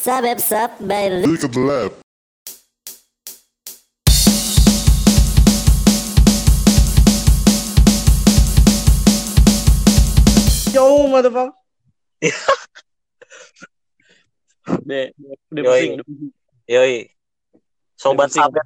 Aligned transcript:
Sabep 0.00 0.40
sap 0.40 0.80
by 0.80 1.12
Look 1.12 1.44
at 1.44 1.52
the 1.52 1.60
lab. 1.60 1.92
Yo, 10.72 11.04
motherfucker. 11.04 11.52
udah 15.52 15.62
Yoi. 15.68 15.68
pusing. 15.68 16.32
Yoi. 16.64 17.12
Sobat 18.00 18.32
sahabat. 18.32 18.64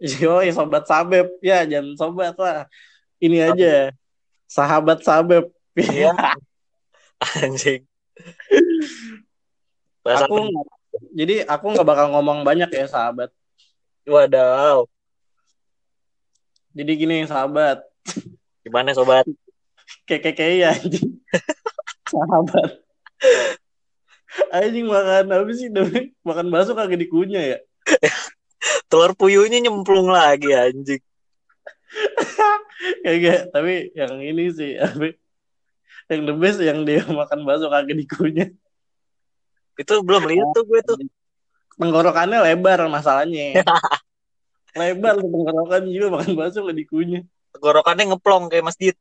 Yoi, 0.00 0.48
sobat 0.56 0.88
sabep. 0.88 1.28
Ya, 1.44 1.68
jangan 1.68 1.92
sobat 2.00 2.40
lah. 2.40 2.64
Ini 3.20 3.52
aja. 3.52 3.92
Sahabat 4.48 5.04
sabep. 5.04 5.52
Iya. 5.76 6.16
Anjing. 7.44 7.84
Bahasa 10.02 10.26
aku 10.26 10.34
nggak- 10.38 10.70
jadi 11.14 11.34
aku 11.46 11.66
nggak 11.72 11.88
bakal 11.88 12.06
ngomong 12.12 12.42
banyak 12.42 12.68
ya 12.74 12.86
sahabat. 12.90 13.30
Wadaw. 14.02 14.84
Jadi 16.72 16.92
gini 16.96 17.22
sahabat, 17.28 17.84
Gimana 18.64 18.96
sobat? 18.96 19.28
kayak 20.08 20.34
ya 20.36 20.72
anjing. 20.72 21.20
sahabat. 22.12 22.80
Anjing 24.48 24.86
makan 24.88 25.28
apa 25.28 25.52
sih? 25.52 25.68
Makan 26.24 26.46
bakso 26.48 26.72
kagak 26.72 26.96
dikunyah 26.96 27.44
ya? 27.56 27.58
Telur 28.90 29.12
puyuhnya 29.12 29.60
nyemplung 29.60 30.08
lagi 30.08 30.56
anjing. 30.56 31.02
Kagak, 33.04 33.52
tapi 33.52 33.92
yang 33.92 34.16
ini 34.24 34.48
sih 34.50 34.80
apa? 34.80 35.12
Yang 36.10 36.22
the 36.28 36.34
best 36.34 36.60
yang 36.60 36.82
dia 36.88 37.04
makan 37.08 37.44
bakso 37.44 37.68
kagak 37.68 37.94
dikunyah. 37.94 38.48
Itu 39.78 40.02
belum 40.04 40.28
lihat 40.28 40.52
tuh 40.52 40.64
gue 40.68 40.80
tuh. 40.84 41.00
Tenggorokannya 41.80 42.44
lebar 42.44 42.84
masalahnya. 42.92 43.62
lebar 44.80 45.20
tuh 45.20 45.28
tenggorokan 45.28 45.82
juga 45.88 46.06
makan 46.20 46.36
bakso 46.36 46.60
nggak 46.64 46.78
dikunyah. 46.84 47.22
Tenggorokannya 47.56 48.04
ngeplong 48.12 48.48
kayak 48.52 48.66
masjid. 48.68 48.94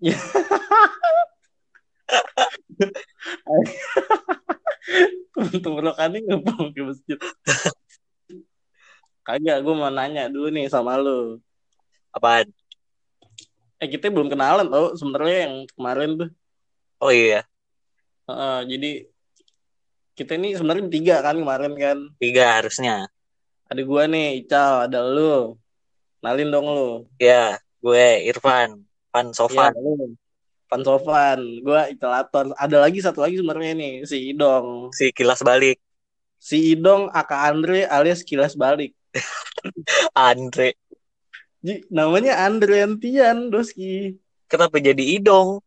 tenggorokannya 5.64 6.20
mau 6.44 6.68
ke 6.72 6.80
masjid. 6.84 7.18
Kagak, 9.24 9.64
gue 9.64 9.72
mau 9.72 9.88
nanya 9.88 10.28
dulu 10.28 10.52
nih 10.52 10.68
sama 10.68 11.00
lu. 11.00 11.40
Apaan? 12.12 12.52
Eh 13.80 13.88
kita 13.88 14.12
belum 14.12 14.28
kenalan 14.28 14.68
tau 14.68 14.92
sebenarnya 14.92 15.48
yang 15.48 15.64
kemarin 15.72 16.20
tuh. 16.20 16.28
Oh 17.00 17.08
iya. 17.08 17.48
Heeh, 18.28 18.58
jadi 18.68 19.08
kita 20.14 20.38
ini 20.38 20.54
sebenarnya 20.54 20.86
tiga 20.86 21.16
kan 21.20 21.34
kemarin 21.34 21.74
kan. 21.74 21.98
Tiga 22.22 22.62
harusnya. 22.62 23.10
Ada 23.66 23.82
gua 23.82 24.06
nih, 24.06 24.46
Ical, 24.46 24.86
ada 24.86 25.02
lu. 25.02 25.58
Nalin 26.22 26.48
dong 26.54 26.66
lu. 26.70 26.90
Ya, 27.18 27.58
gue 27.82 28.06
Irfan. 28.30 28.86
Pan 29.10 29.34
Sofan. 29.34 29.74
lu. 29.74 30.14
Pan 30.70 30.80
Sofan, 30.86 31.42
gua 31.60 31.90
Icalator. 31.90 32.54
Ada 32.54 32.86
lagi 32.86 33.02
satu 33.02 33.26
lagi 33.26 33.42
sebenarnya 33.42 33.74
nih, 33.74 33.92
si 34.06 34.30
Idong. 34.30 34.94
Si 34.94 35.10
kilas 35.10 35.42
balik. 35.42 35.82
Si 36.38 36.76
Idong 36.76 37.10
Aka 37.10 37.50
Andre 37.50 37.88
alias 37.88 38.20
Kilas 38.20 38.52
Balik. 38.52 38.92
Andre. 40.12 40.76
Ji, 41.64 41.80
namanya 41.88 42.44
Andre 42.44 42.84
Antian, 42.84 43.48
Doski. 43.48 44.20
Kenapa 44.44 44.76
jadi 44.76 45.00
idong? 45.00 45.64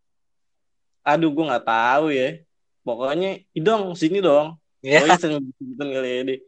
Aduh, 1.01 1.33
gua 1.33 1.57
nggak 1.57 1.65
tahu 1.65 2.13
ya. 2.13 2.37
Pokoknya 2.87 3.43
Idong 3.51 3.99
sini 3.99 4.23
dong. 4.23 4.55
Ya, 4.79 5.03
Oh, 5.03 5.19
sering 5.19 5.43
gitu 5.59 5.83
kali 5.83 6.07
ya 6.07 6.21
deh. 6.23 6.39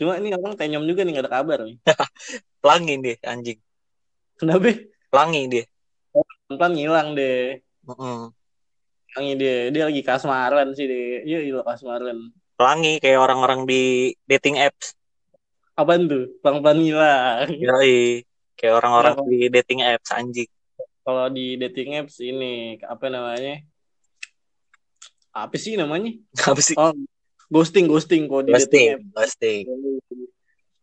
Cuma 0.00 0.16
ini 0.16 0.32
orang 0.32 0.56
tenyom 0.56 0.88
juga 0.88 1.04
nih 1.04 1.12
gak 1.20 1.24
ada 1.28 1.32
kabar 1.36 1.58
nih. 1.68 1.76
pelangi 2.64 2.94
deh 3.04 3.16
anjing. 3.20 3.58
Kenapa? 4.40 4.72
Pelangi 5.12 5.40
dia. 5.52 5.64
Pelan 6.48 6.72
ngilang 6.72 7.08
deh. 7.12 7.60
Mm-mm. 7.84 8.32
Ngilang 9.12 9.26
dia. 9.36 9.56
Dia 9.68 9.82
lagi 9.92 10.00
kasmaran 10.00 10.72
sih 10.72 10.88
deh. 10.88 11.28
Iya, 11.28 11.38
iya 11.44 11.60
kasmaran. 11.60 12.32
Pelangi 12.56 12.96
kayak 13.02 13.20
orang-orang 13.20 13.68
di 13.68 14.14
dating 14.24 14.56
apps. 14.56 14.96
Apaan 15.76 16.08
tuh? 16.08 16.32
Pelan-pelan 16.40 16.78
ngilang. 16.80 17.48
Yoi. 17.52 18.24
Kayak 18.56 18.74
orang-orang 18.80 19.16
di 19.28 19.38
dating 19.52 19.80
apps 19.84 20.10
anjing. 20.14 20.50
Kalau 21.02 21.26
di 21.34 21.58
dating 21.58 21.98
apps 21.98 22.22
ini 22.22 22.78
apa 22.80 23.10
namanya? 23.10 23.58
Apa 25.32 25.56
sih 25.56 25.80
namanya? 25.80 26.12
Apa 26.44 26.60
sih? 26.60 26.76
Oh, 26.76 26.92
ghosting, 27.48 27.88
ghosting 27.88 28.28
kok 28.28 28.44
di 28.44 28.52
dating 28.52 28.60
Ghosting, 28.60 28.88
apps. 28.92 29.08
ghosting. 29.16 29.64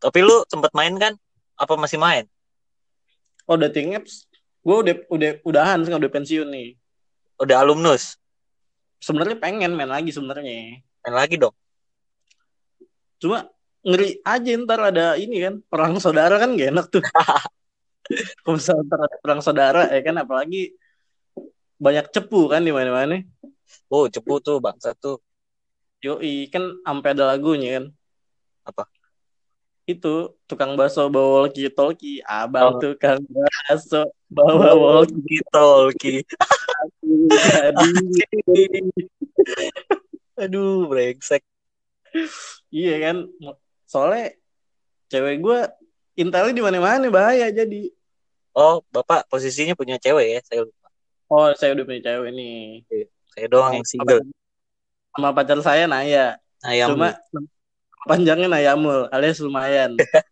Tapi 0.02 0.18
lu 0.26 0.42
sempet 0.50 0.72
main 0.74 0.94
kan? 0.98 1.14
Apa 1.54 1.78
masih 1.78 2.02
main? 2.02 2.26
Oh, 3.46 3.54
dating 3.54 3.94
apps. 3.94 4.26
Gue 4.60 4.76
udah 4.82 4.94
udah 5.08 5.30
udahan 5.46 5.78
sekarang 5.86 6.02
udah 6.02 6.12
pensiun 6.12 6.48
nih. 6.50 6.68
Udah 7.40 7.62
alumnus? 7.64 8.18
Sebenarnya 9.00 9.38
pengen 9.40 9.72
main 9.72 9.88
lagi 9.88 10.12
sebenarnya. 10.12 10.82
Main 11.06 11.14
lagi 11.16 11.40
dong. 11.40 11.54
Cuma 13.20 13.48
ngeri 13.80 14.20
aja 14.20 14.50
ntar 14.60 14.80
ada 14.92 15.16
ini 15.16 15.40
kan 15.40 15.54
perang 15.64 15.96
saudara 15.96 16.36
kan 16.36 16.52
gak 16.58 16.68
enak 16.74 16.86
tuh. 16.92 17.00
Kalau 18.44 18.54
misalnya 18.58 18.82
ntar 18.90 19.00
ada 19.08 19.16
perang 19.22 19.40
saudara 19.40 19.82
ya 19.88 20.00
kan 20.04 20.16
apalagi 20.20 20.74
banyak 21.80 22.12
cepu 22.12 22.50
kan 22.52 22.60
di 22.60 22.72
mana-mana. 22.76 23.24
Oh, 23.88 24.06
cepu 24.06 24.38
tuh 24.38 24.58
bangsa 24.58 24.94
tuh. 24.94 25.18
Yoi 26.00 26.48
kan 26.48 26.80
sampai 26.80 27.12
ada 27.12 27.34
lagunya 27.34 27.80
kan. 27.80 27.84
Apa? 28.64 28.84
Itu 29.84 30.38
tukang 30.46 30.78
bakso 30.78 31.10
bawa 31.10 31.44
walkie 31.44 31.68
talkie, 31.68 32.22
abang 32.22 32.76
Oh. 32.76 32.78
tukang 32.78 33.18
bakso 33.66 34.06
bawa 34.30 34.70
walkie 34.78 35.42
Talkie. 35.50 36.22
Aduh, 40.40 40.88
brengsek. 40.88 41.42
iya 42.74 42.98
kan 42.98 43.30
soalnya 43.86 44.34
cewek 45.06 45.38
gue 45.38 45.58
intelnya 46.18 46.50
di 46.50 46.62
mana-mana 46.62 47.06
bahaya 47.06 47.46
jadi 47.50 47.90
Oh, 48.50 48.82
Bapak 48.90 49.30
posisinya 49.30 49.78
punya 49.78 49.94
cewek 49.94 50.26
ya? 50.26 50.40
Saya 50.42 50.66
lupa. 50.66 50.90
oh 51.30 51.54
saya 51.54 51.70
udah 51.70 51.86
punya 51.86 52.02
cewek 52.02 52.34
nih 52.34 52.82
Saya 53.34 53.46
doang 53.46 53.72
yang 53.78 53.86
single. 53.86 54.22
sama 55.10 55.34
pacar 55.34 55.58
saya 55.62 55.84
Naya. 55.90 56.38
Ayam. 56.62 56.94
cuma 56.94 57.16
panjangnya 58.04 58.48
Nayamul 58.50 59.08
alias 59.10 59.40
lumayan. 59.42 59.96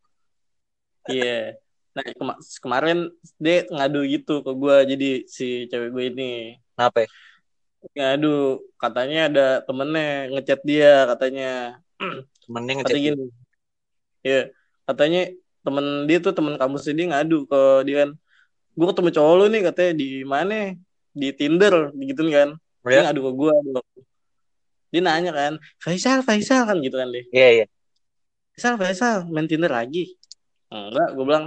Iya. 1.08 1.56
Nah 1.96 2.04
kema- 2.04 2.36
kemarin 2.60 3.08
dia 3.40 3.64
ngadu 3.64 4.04
gitu 4.04 4.44
ke 4.44 4.52
gue 4.52 4.76
jadi 4.92 5.10
si 5.24 5.64
cewek 5.72 5.88
gue 5.88 6.04
ini. 6.12 6.32
Kenapa? 6.76 7.08
ngadu 7.96 8.60
katanya 8.76 9.32
ada 9.32 9.46
temennya 9.64 10.28
ngechat 10.36 10.60
dia 10.68 11.08
katanya. 11.08 11.80
Temennya 12.44 12.84
kata 12.84 12.92
ngechat. 12.92 13.00
gini. 13.00 13.24
Ya 14.20 14.52
katanya 14.84 15.32
temen 15.64 16.04
dia 16.04 16.18
tuh 16.20 16.36
temen 16.36 16.60
kampus 16.60 16.92
dia 16.92 17.08
ngadu 17.08 17.48
ke 17.48 17.60
dia 17.88 18.04
kan. 18.04 18.10
Gue 18.76 18.86
ketemu 18.92 19.08
cowok 19.08 19.32
lu 19.40 19.44
nih 19.48 19.62
katanya 19.72 19.92
di 19.96 20.08
mana? 20.28 20.76
Di 21.16 21.28
Tinder 21.32 21.88
gitu 21.96 22.20
kan 22.28 22.60
dia 22.88 22.96
Ya? 22.98 23.02
ngadu 23.08 23.20
ke 23.24 23.32
gue 23.36 23.52
dia 24.88 25.02
nanya 25.04 25.32
kan 25.36 25.52
Faisal 25.76 26.24
Faisal 26.24 26.64
kan 26.64 26.80
gitu 26.80 26.96
kan 26.96 27.12
dia. 27.12 27.24
Iya, 27.28 27.48
iya. 27.62 27.66
Faisal 28.56 28.74
Faisal 28.80 29.16
main 29.28 29.44
Tinder 29.44 29.68
lagi? 29.68 30.16
Enggak 30.72 31.08
gue 31.12 31.24
bilang. 31.28 31.46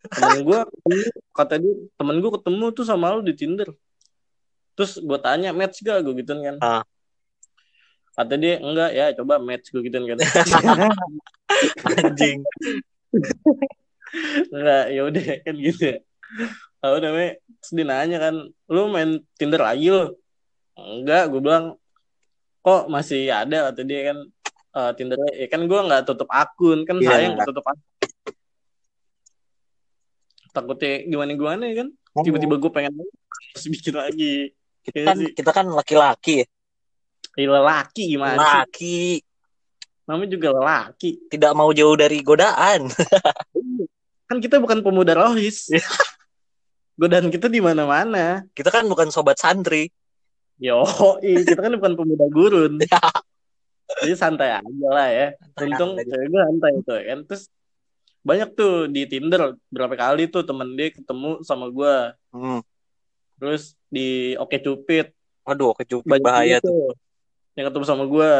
Temen 0.00 0.40
gue 0.48 0.60
kata 1.36 1.60
dia 1.60 1.76
temen 2.00 2.16
gue 2.24 2.30
ketemu 2.32 2.64
tuh 2.72 2.84
sama 2.88 3.12
lu 3.12 3.20
di 3.20 3.36
Tinder. 3.36 3.68
Terus 4.72 4.96
gue 4.96 5.18
tanya 5.20 5.52
match 5.52 5.84
gak? 5.84 6.00
gue 6.00 6.14
gituin 6.24 6.40
kan. 6.40 6.56
Ah. 6.60 6.84
kata 8.16 8.36
dia 8.36 8.60
enggak 8.60 8.90
ya 8.92 9.06
coba 9.16 9.40
match 9.40 9.68
gue 9.68 9.80
gituin 9.84 10.04
kan. 10.08 10.18
Anjing. 12.00 12.40
enggak 14.48 14.84
ya 14.96 15.00
udah 15.04 15.24
kan 15.44 15.54
gitu. 15.60 15.84
Ya 15.84 15.96
tahu 16.80 16.96
namanya 16.96 17.30
terus 17.60 17.70
dia 17.76 17.86
nanya 17.86 18.18
kan 18.18 18.34
lu 18.72 18.82
main 18.88 19.20
Tinder 19.36 19.60
lagi 19.60 19.92
lo 19.92 20.16
enggak 20.80 21.28
gue 21.28 21.40
bilang 21.40 21.64
kok 22.60 22.88
masih 22.88 23.28
ada 23.28 23.72
kata 23.72 23.80
dia 23.82 24.00
kan 24.12 24.18
eh, 24.70 24.90
Tinder 24.96 25.18
ya 25.32 25.46
kan 25.46 25.60
gue 25.64 25.80
nggak 25.80 26.02
tutup 26.04 26.28
akun 26.28 26.84
kan 26.84 26.96
Iya. 26.98 27.08
sayang 27.08 27.32
nggak 27.36 27.48
tutup 27.48 27.64
akun 27.64 27.88
takutnya 30.50 31.06
gimana 31.06 31.30
gimana 31.32 31.62
ya 31.70 31.74
kan 31.84 31.88
tiba-tiba 32.26 32.54
gue 32.58 32.70
pengen 32.70 32.92
terus 33.54 33.66
bikin 33.70 33.94
lagi 33.94 34.34
kita 34.82 34.98
Iya 34.98 35.06
kan 35.06 35.16
sih. 35.20 35.30
kita 35.36 35.50
kan 35.52 35.66
laki-laki 35.68 36.34
ya. 36.42 36.46
Lelaki 37.38 38.02
gimana 38.10 38.36
Laki 38.36 39.22
namanya 40.04 40.34
juga 40.34 40.48
lelaki 40.50 41.30
tidak 41.30 41.54
mau 41.54 41.70
jauh 41.70 41.94
dari 41.94 42.18
godaan. 42.20 42.90
kan 44.28 44.36
kita 44.42 44.58
bukan 44.58 44.82
pemuda 44.82 45.14
rohis 45.14 45.70
Iya. 45.70 45.86
godaan 46.98 47.30
kita 47.30 47.46
di 47.46 47.62
mana-mana 47.62 48.42
Kita 48.50 48.74
kan 48.74 48.90
bukan 48.90 49.14
sobat 49.14 49.38
santri. 49.38 49.86
Yo 50.60 50.84
kita 51.18 51.56
kan 51.56 51.72
bukan 51.74 51.92
pemuda 51.96 52.26
gurun. 52.28 52.76
Jadi 54.00 54.14
santai 54.14 54.54
aja 54.54 54.88
lah 54.92 55.08
ya. 55.10 55.26
Untung 55.58 55.98
cewek 55.98 56.26
gue 56.30 56.40
santai 56.46 56.70
itu 56.78 56.94
kan. 56.94 57.18
Terus 57.26 57.42
banyak 58.20 58.48
tuh 58.52 58.86
di 58.86 59.08
Tinder 59.08 59.56
berapa 59.66 59.96
kali 59.96 60.28
tuh 60.28 60.44
temen 60.44 60.76
dia 60.76 60.92
ketemu 60.92 61.40
sama 61.42 61.72
gue 61.72 62.12
Hmm. 62.30 62.60
terus 63.40 63.74
di 63.88 64.36
Oke 64.36 64.60
Cupid. 64.60 65.10
Waduh, 65.42 65.72
kecupit 65.74 66.06
banyak 66.06 66.22
bahaya 66.22 66.56
juga 66.60 66.68
tuh. 66.68 66.92
yang 67.56 67.66
ketemu 67.72 67.84
sama 67.88 68.04
gue 68.06 68.30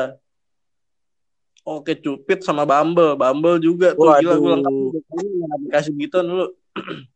Oke 1.61 1.93
Cupid 1.96 2.38
sama 2.44 2.62
Bumble. 2.64 3.17
Bumble 3.17 3.58
juga 3.58 3.96
tuh. 3.96 4.12
Gila 4.20 4.37
gue 4.37 4.50
lengkap 4.61 4.72
Waduh. 4.72 4.93
tuh. 4.93 5.49
Aplikasi 5.56 5.90
gitu 5.96 6.17
dulu 6.20 6.46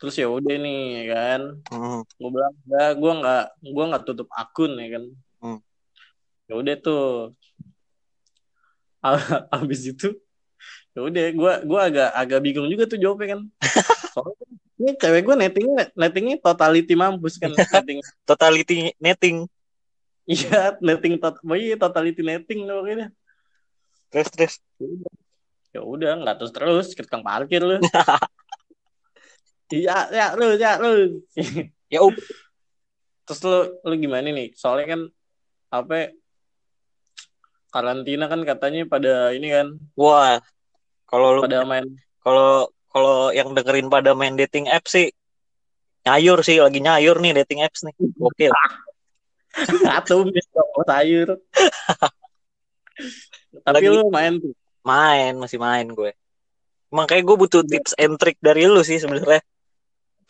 terus 0.00 0.16
ya 0.16 0.26
udah 0.26 0.56
nih 0.56 0.80
ya 0.96 1.04
kan 1.12 1.40
Hmm. 1.68 2.00
gue 2.08 2.30
bilang 2.30 2.54
ya 2.66 2.86
gue 2.92 3.12
nggak 3.14 3.44
gue 3.62 3.84
nggak 3.86 4.02
tutup 4.02 4.28
akun 4.32 4.72
ya 4.74 4.88
kan 4.90 5.04
Hmm. 5.38 5.60
ya 6.44 6.54
udah 6.56 6.74
tuh 6.76 7.04
abis 9.54 9.80
itu 9.88 10.08
ya 10.92 11.00
udah 11.00 11.24
gue 11.30 11.52
gue 11.64 11.80
agak 11.80 12.08
agak 12.12 12.40
bingung 12.40 12.66
juga 12.66 12.84
tuh 12.84 12.96
jawabnya 12.96 13.36
kan 13.36 13.40
soalnya 14.12 14.36
kan 14.36 14.48
ini 14.80 14.90
cewek 14.96 15.22
gue 15.22 15.36
nettingnya 15.38 15.84
nettingnya 15.94 16.36
totality 16.38 16.94
mampus 16.94 17.36
kan 17.36 17.52
netting 17.52 18.00
Totality 18.28 18.76
netting. 18.96 19.36
iya 20.24 20.76
netting 20.78 21.16
tot 21.16 21.36
oh 21.38 21.54
iya 21.54 21.76
totality 21.76 22.20
netting 22.20 22.64
loh 22.64 22.80
pokoknya 22.80 23.08
Terus 24.10 24.28
terus. 24.28 24.54
ya 25.70 25.80
udah 25.80 26.18
nggak 26.18 26.36
terus 26.36 26.50
terus 26.50 26.86
ke 26.92 27.04
tukang 27.04 27.22
parkir 27.22 27.62
lu 27.62 27.78
iya 29.70 29.96
ya 30.10 30.26
lu 30.36 30.46
ya 30.58 30.72
lu 30.82 30.90
Ya 31.90 32.06
up. 32.06 32.14
terus 33.26 33.40
lu 33.42 33.58
lu 33.86 33.94
gimana 33.98 34.30
nih 34.30 34.54
soalnya 34.54 34.94
kan 34.94 35.00
apa 35.70 35.92
ya, 35.94 36.06
karantina 37.70 38.26
kan 38.26 38.42
katanya 38.42 38.82
pada 38.86 39.30
ini 39.34 39.50
kan 39.50 39.66
Wah. 39.94 40.42
Kalau 41.10 41.38
lu 41.38 41.42
pada 41.42 41.66
main 41.66 41.86
kalau 42.22 42.70
kalau 42.90 43.34
yang 43.34 43.54
dengerin 43.54 43.90
pada 43.90 44.14
main 44.14 44.34
dating 44.38 44.70
apps 44.70 44.94
sih 44.94 45.10
nyayur 46.06 46.42
sih 46.46 46.62
lagi 46.62 46.78
nyayur 46.82 47.18
nih 47.18 47.34
dating 47.42 47.62
apps 47.66 47.82
nih. 47.86 47.94
Oke. 48.22 48.46
mis 50.30 50.46
kok 50.54 50.66
sayur 50.86 51.28
tapi 53.66 53.82
Lagi- 53.82 53.90
lu 53.90 54.06
main 54.14 54.38
tuh 54.38 54.54
main 54.86 55.34
masih 55.36 55.58
main 55.60 55.84
gue. 55.90 56.14
Makanya 56.90 57.22
gue 57.22 57.36
butuh 57.38 57.62
tips 57.62 57.94
and 58.00 58.18
trick 58.18 58.34
dari 58.42 58.66
lu 58.66 58.82
sih 58.82 58.98
sebenarnya. 58.98 59.44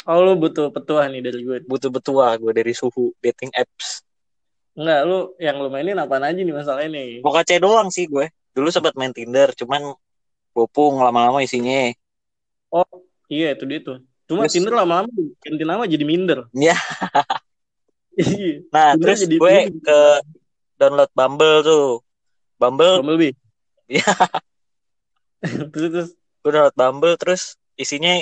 Oh 0.05 0.19
lu 0.19 0.33
butuh 0.35 0.69
petuah 0.69 1.07
nih 1.07 1.21
dari 1.21 1.41
gue 1.41 1.57
Butuh 1.63 1.89
betua 1.89 2.33
gue 2.35 2.51
dari 2.51 2.73
suhu 2.73 3.13
dating 3.19 3.51
apps. 3.53 4.01
enggak 4.73 5.01
lu 5.03 5.19
yang 5.37 5.57
lu 5.57 5.69
mainin 5.69 5.97
apaan 5.97 6.23
aja 6.23 6.37
nih 6.37 6.53
masalah 6.53 6.83
ini 6.83 7.21
Mau 7.21 7.31
kaca 7.31 7.53
doang 7.57 7.89
sih 7.89 8.07
gue. 8.07 8.29
Dulu 8.51 8.67
sempat 8.69 8.95
main 8.95 9.11
Tinder, 9.11 9.53
cuman 9.53 9.93
bopung 10.51 10.99
lama-lama 10.99 11.39
isinya. 11.41 11.93
oh 12.69 12.87
iya 13.27 13.53
itu 13.53 13.63
dia 13.65 13.79
tuh 13.81 13.99
cuma 14.25 14.47
Terus- 14.47 14.55
Tinder 14.57 14.75
lama-lama 14.75 15.11
ganti 15.39 15.65
nama 15.65 15.83
jadi 15.85 16.03
minder 16.03 16.47
Ya. 16.51 16.75
iya 18.17 18.63
Nah, 18.69 18.95
Tinder 18.95 19.03
terus 19.05 19.19
jadi 19.23 19.37
gue 19.37 19.55
minder. 19.69 19.81
ke 19.81 19.99
download 20.77 21.11
Bumble 21.13 21.57
tuh. 21.61 21.87
Bumble, 22.57 22.95
Bumblebee 23.03 23.33
Iya. 23.87 24.07
terus 25.73 25.89
terus 25.91 26.09
gue 26.41 26.51
download 26.51 26.75
Bumble 26.75 27.15
terus 27.17 27.43
isinya 27.75 28.17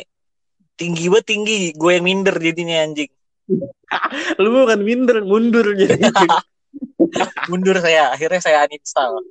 tinggi 0.78 1.10
banget 1.10 1.26
tinggi. 1.26 1.58
Gue 1.75 1.98
yang 1.98 2.06
minder 2.06 2.36
jadinya 2.38 2.86
anjing. 2.86 3.10
lu 4.42 4.48
bukan 4.52 4.80
minder 4.84 5.25
mundur 5.25 5.64
jadi 5.72 5.96
Mundur 7.50 7.80
saya, 7.80 8.12
akhirnya 8.12 8.40
saya 8.44 8.69
uninstall. 8.69 9.25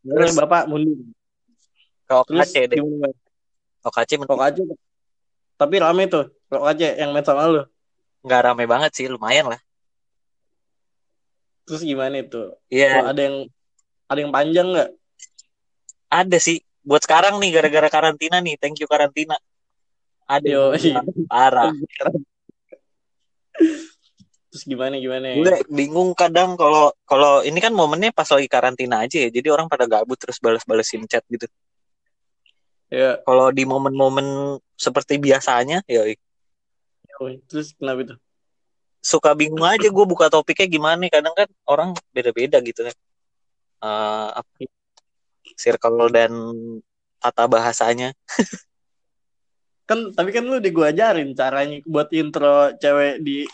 terus 0.00 0.32
bapak 0.32 0.64
mundur 0.72 0.96
terus 2.08 2.48
OKC 2.48 2.54
deh. 2.72 2.80
men- 2.80 3.12
kok 3.84 4.40
aja 4.40 4.62
tapi 5.60 5.74
rame 5.76 6.08
tuh 6.08 6.32
kok 6.48 6.64
aja 6.64 6.96
yang 6.96 7.12
main 7.12 7.20
sama 7.26 7.44
lu 7.44 7.62
nggak 8.24 8.40
rame 8.40 8.64
banget 8.64 8.90
sih, 8.96 9.04
lumayan 9.06 9.52
lah. 9.52 9.60
terus 11.68 11.84
gimana 11.84 12.24
itu 12.24 12.56
Iya, 12.72 13.04
Kok 13.04 13.06
ada 13.12 13.20
yang 13.20 13.36
ada 14.08 14.18
yang 14.24 14.32
panjang 14.32 14.66
nggak 14.72 14.90
ada 16.08 16.38
sih. 16.40 16.64
Buat 16.80 17.04
sekarang 17.04 17.36
nih 17.36 17.52
gara-gara 17.52 17.88
karantina 17.92 18.40
nih, 18.40 18.56
thank 18.56 18.80
you 18.80 18.88
karantina. 18.88 19.36
Ada 20.28 20.44
Yo, 20.44 20.64
yang 20.76 21.08
parah. 21.24 21.72
terus 24.48 24.64
gimana 24.64 24.96
gimana 24.96 25.34
Gue 25.34 25.60
bingung 25.68 26.12
kadang 26.12 26.56
kalau 26.56 26.92
kalau 27.08 27.40
ini 27.44 27.60
kan 27.60 27.72
momennya 27.72 28.12
pas 28.12 28.28
lagi 28.28 28.44
karantina 28.44 29.08
aja 29.08 29.24
ya. 29.24 29.32
Jadi 29.32 29.48
orang 29.48 29.72
pada 29.72 29.88
gabut 29.88 30.20
terus 30.20 30.36
balas-balesin 30.36 31.08
chat 31.08 31.24
gitu. 31.32 31.48
ya 32.92 33.16
Kalau 33.24 33.48
di 33.48 33.64
momen-momen 33.64 34.60
seperti 34.76 35.16
biasanya, 35.16 35.80
ya 35.88 36.04
terus 37.48 37.74
kenapa 37.74 38.04
itu 38.04 38.14
suka 39.00 39.32
bingung 39.32 39.64
aja 39.64 39.88
gue 39.88 40.06
buka 40.06 40.28
topiknya 40.28 40.68
gimana. 40.68 41.08
Kadang 41.08 41.32
kan 41.32 41.48
orang 41.64 41.88
beda-beda 42.12 42.60
gitu 42.60 42.84
kan. 42.84 42.96
Eh, 43.78 44.28
apa, 44.44 44.52
circle 45.56 46.12
dan 46.12 46.32
tata 47.16 47.44
bahasanya. 47.48 48.12
kan 49.88 50.12
tapi 50.12 50.30
kan 50.36 50.44
lu 50.44 50.60
di 50.60 50.68
gua 50.68 50.92
ajarin 50.92 51.32
caranya 51.32 51.80
buat 51.88 52.12
intro 52.12 52.76
cewek 52.76 53.24
di 53.24 53.48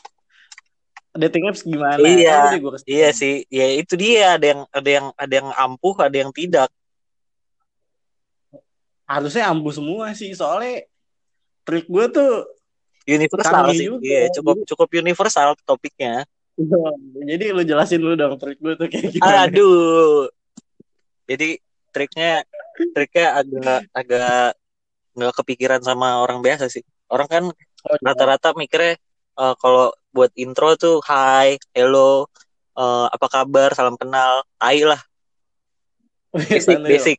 dating 1.14 1.46
apps 1.46 1.62
gimana 1.62 2.02
Iya, 2.02 2.34
Kan 2.34 2.40
lu 2.50 2.54
di 2.58 2.60
gua 2.60 2.74
Iya 2.82 3.08
sih, 3.14 3.46
ya 3.46 3.66
itu 3.78 3.94
dia 3.94 4.34
ada 4.34 4.46
yang 4.50 4.60
ada 4.74 4.90
yang 4.90 5.06
ada 5.14 5.34
yang 5.38 5.48
ampuh, 5.54 5.94
ada 6.02 6.16
yang 6.18 6.34
tidak. 6.34 6.66
harusnya 9.04 9.52
ampuh 9.52 9.68
semua 9.68 10.16
sih 10.16 10.32
soalnya 10.32 10.88
trik 11.62 11.86
gua 11.86 12.08
tuh 12.08 12.48
Universal 13.04 13.68
sih. 13.76 13.84
juga. 13.84 14.00
Iya, 14.00 14.22
cukup 14.32 14.56
cukup 14.64 14.88
universal 14.96 15.52
topiknya. 15.68 16.24
jadi 17.30 17.52
lu 17.52 17.62
jelasin 17.68 18.00
dulu 18.00 18.16
dong 18.16 18.34
trik 18.40 18.56
gua 18.58 18.74
tuh 18.80 18.88
kayak 18.88 19.12
gimana 19.12 19.44
Aduh. 19.44 20.26
Jadi 21.28 21.60
triknya 21.92 22.42
triknya 22.96 23.26
agak 23.44 23.80
agak 23.92 24.56
nggak 25.14 25.34
kepikiran 25.42 25.80
sama 25.80 26.20
orang 26.22 26.42
biasa 26.42 26.66
sih. 26.70 26.82
Orang 27.08 27.28
kan 27.30 27.44
Oh, 27.84 28.00
rata-rata 28.00 28.56
mikirnya 28.56 28.96
eh, 29.36 29.54
kalau 29.60 29.92
buat 30.08 30.32
intro 30.40 30.72
tuh 30.80 31.04
hi, 31.04 31.60
hello, 31.76 32.24
eh, 32.72 33.06
apa 33.12 33.26
kabar, 33.28 33.76
salam 33.76 34.00
kenal, 34.00 34.40
tai 34.56 34.80
lah, 34.88 35.00
basic, 36.32 36.64
Santai, 36.64 36.88
basic, 36.88 37.18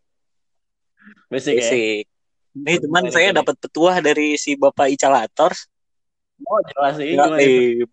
basic, 1.30 1.54
ya 1.54 1.62
basic. 1.62 2.04
Nih 2.56 2.76
cuman 2.82 3.04
saya 3.14 3.30
dapat 3.36 3.56
petuah 3.62 4.00
dari 4.02 4.40
si 4.42 4.58
Bapak 4.58 4.90
Icalators. 4.90 5.70
oh 6.36 6.60
jelas 6.68 7.00
sih 7.00 7.16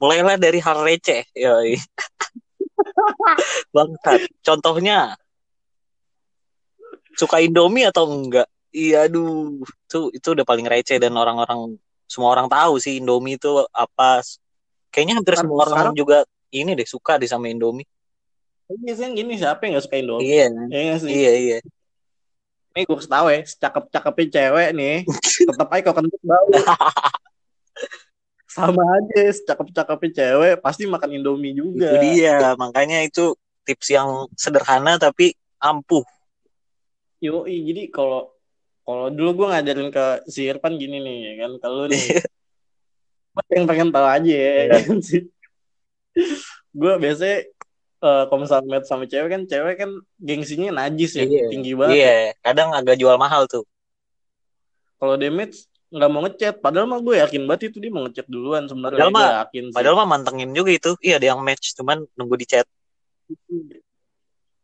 mulailah 0.02 0.35
dari 0.40 0.59
hal 0.59 0.82
receh. 0.82 1.23
Yoi. 1.37 1.78
Bangsat. 3.75 4.26
Contohnya 4.42 5.14
suka 7.14 7.38
Indomie 7.38 7.87
atau 7.87 8.09
enggak? 8.11 8.49
Iya, 8.73 9.05
aduh, 9.05 9.61
itu 9.61 9.99
itu 10.17 10.29
udah 10.33 10.47
paling 10.49 10.64
receh 10.64 10.97
dan 10.97 11.12
orang-orang 11.12 11.76
semua 12.09 12.33
orang 12.33 12.49
tahu 12.49 12.81
sih 12.81 12.97
Indomie 13.00 13.37
itu 13.37 13.52
apa. 13.69 14.25
Kayaknya 14.88 15.14
hampir 15.21 15.35
semua 15.37 15.64
orang 15.69 15.93
sekarang- 15.93 15.97
juga 16.00 16.19
ini 16.52 16.73
deh 16.73 16.88
suka 16.88 17.21
deh 17.21 17.29
sama 17.29 17.52
Indomie. 17.52 17.85
biasanya 18.73 19.12
gini 19.12 19.37
siapa 19.37 19.69
yang 19.69 19.76
gak 19.76 19.85
suka 19.85 20.00
Indomie 20.00 20.25
Iya, 20.25 20.49
ya 20.73 20.81
nggak 20.88 20.99
sih 21.05 21.11
iya, 21.12 21.33
iya. 21.37 21.57
Nih 22.73 22.88
gue 22.88 22.97
tau 23.05 23.29
ya, 23.29 23.45
cakep-cakepnya 23.45 24.26
cewek 24.33 24.69
nih, 24.73 24.97
tetap 25.52 25.69
aja 25.69 25.93
kok 25.93 25.95
kentut 26.00 26.23
bau. 26.25 26.49
Sama 28.49 28.81
aja, 28.97 29.29
cakep-cakepnya 29.29 30.11
cewek 30.17 30.55
pasti 30.64 30.88
makan 30.88 31.21
Indomie 31.21 31.52
juga. 31.52 31.93
Itu 31.93 31.97
dia, 32.00 32.57
makanya 32.57 33.05
itu 33.05 33.37
tips 33.69 33.93
yang 33.93 34.25
sederhana 34.41 34.97
tapi 34.97 35.37
ampuh. 35.61 36.05
Yoi, 37.21 37.61
jadi 37.69 37.93
kalau 37.93 38.32
kalau 38.92 39.08
dulu 39.08 39.30
gue 39.40 39.46
ngajarin 39.49 39.88
ke 39.88 40.04
si 40.28 40.44
Irfan 40.44 40.76
gini 40.76 41.00
nih, 41.00 41.18
ya 41.25 41.32
kan 41.40 41.52
kalau 41.58 41.88
nih, 41.88 41.96
gue 43.32 43.44
pengen 43.49 43.64
pengen 43.64 43.88
tahu 43.88 44.04
aja 44.04 44.28
ya, 44.28 44.52
Iya. 44.68 44.76
kan 44.84 45.00
sih. 45.00 45.22
gue 46.72 46.92
biasanya 47.00 47.38
eh, 48.02 48.22
kalau 48.28 48.40
misalnya 48.44 48.68
match 48.68 48.87
sama 48.87 49.04
cewek 49.08 49.30
kan, 49.32 49.42
cewek 49.49 49.75
kan 49.80 49.90
gengsinya 50.20 50.68
najis 50.84 51.16
ya, 51.16 51.25
Iya. 51.25 51.49
tinggi 51.49 51.72
banget. 51.72 51.96
Iya, 51.96 52.12
kadang 52.44 52.68
agak 52.76 53.00
jual 53.00 53.16
mahal 53.16 53.49
tuh. 53.49 53.64
Kalau 55.00 55.16
dia 55.16 55.32
match 55.32 55.64
nggak 55.88 56.11
mau 56.12 56.20
ngechat, 56.25 56.54
padahal 56.61 56.84
mah 56.88 57.00
gue 57.00 57.16
yakin 57.20 57.42
banget 57.49 57.72
itu 57.72 57.80
dia 57.80 57.92
mau 57.92 58.04
ngechat 58.04 58.28
duluan 58.28 58.68
sebenarnya. 58.68 59.00
Padahal 59.00 59.12
mah- 59.16 59.34
yakin 59.49 59.64
sih. 59.72 59.75
Padahal 59.75 59.96
mah 59.96 60.08
mantengin 60.08 60.50
juga 60.52 60.70
itu. 60.76 60.90
Iya, 61.00 61.16
ada 61.16 61.26
yang 61.32 61.40
match 61.40 61.72
cuman 61.76 62.04
nunggu 62.12 62.37
di 62.37 62.46
chat. 62.49 62.68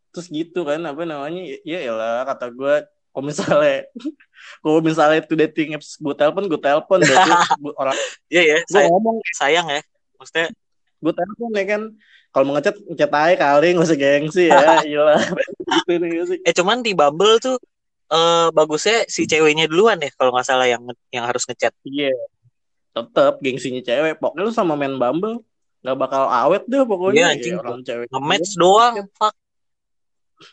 terus 0.09 0.25
gitu 0.29 0.65
kan 0.65 0.81
apa 0.89 1.05
namanya 1.05 1.41
ya 1.61 1.79
elah 1.85 2.25
kata 2.25 2.49
gue 2.49 2.75
kalau 3.09 3.23
misalnya 3.25 3.77
kalau 4.59 4.79
misalnya 4.79 5.17
itu 5.19 5.33
dating 5.35 5.69
apps 5.75 5.97
gue 5.97 6.13
telepon 6.13 6.43
gue 6.45 6.61
telepon. 6.61 6.99
Berarti 7.01 7.31
orang 7.81 7.95
Iya 8.27 8.41
ya, 8.41 8.57
gue 8.61 8.71
saya, 8.71 8.87
ngomong. 8.87 9.15
sayang 9.35 9.67
ya. 9.67 9.81
Maksudnya 10.15 10.47
gue 10.99 11.13
telepon 11.13 11.49
ya 11.53 11.65
kan. 11.65 11.81
Kalau 12.29 12.43
mau 12.45 12.53
ngechat 12.55 12.75
ngechat 12.85 13.09
aja 13.09 13.35
kali 13.35 13.67
nggak 13.73 13.87
usah 13.89 13.97
gengsi 13.97 14.43
ya. 14.47 14.59
Gila 14.85 15.15
gitu 15.49 15.91
nih 15.97 16.09
sih. 16.29 16.39
Eh 16.45 16.53
cuman 16.53 16.85
di 16.85 16.93
Bumble 16.93 17.41
tuh 17.41 17.57
eh 18.09 18.47
bagusnya 18.49 19.05
si 19.05 19.25
ceweknya 19.25 19.65
duluan 19.65 19.97
ya 20.01 20.09
kalau 20.13 20.33
nggak 20.33 20.45
salah 20.45 20.65
yang 20.65 20.81
yang 21.09 21.25
harus 21.25 21.45
ngechat. 21.45 21.73
iya. 21.83 22.13
Tetep 22.89 23.37
gengsinya 23.41 23.81
cewek. 23.81 24.17
Pokoknya 24.17 24.45
lu 24.45 24.53
sama 24.53 24.73
main 24.73 24.93
Bumble 24.93 25.41
nggak 25.79 25.95
bakal 25.97 26.27
awet 26.27 26.67
deh 26.67 26.83
pokoknya. 26.83 27.15
Iya, 27.15 27.25
Ya, 27.25 27.33
anjing. 27.33 27.55
orang 27.57 27.81
cewek. 27.81 28.07
Nge-match 28.11 28.51
doang, 28.59 28.93
fuck, 29.15 29.31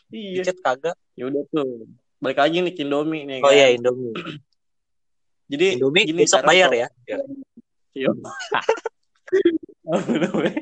iya. 0.09 0.39
Ngechat 0.41 0.57
kagak. 0.63 0.95
ya 1.13 1.23
udah 1.27 1.43
tuh 1.51 1.83
balik 2.17 2.39
lagi 2.41 2.57
nih 2.65 2.73
ke 2.73 2.81
Indomie 2.81 3.23
nih 3.29 3.39
Oh 3.45 3.49
kan. 3.49 3.57
iya 3.57 3.67
Indomie. 3.73 4.13
jadi 5.51 5.67
Indomie 5.77 6.03
gini 6.05 6.19
besok 6.25 6.41
bayar 6.45 6.71
ya. 6.73 6.87
ya. 7.05 7.17
Iya. 7.93 8.09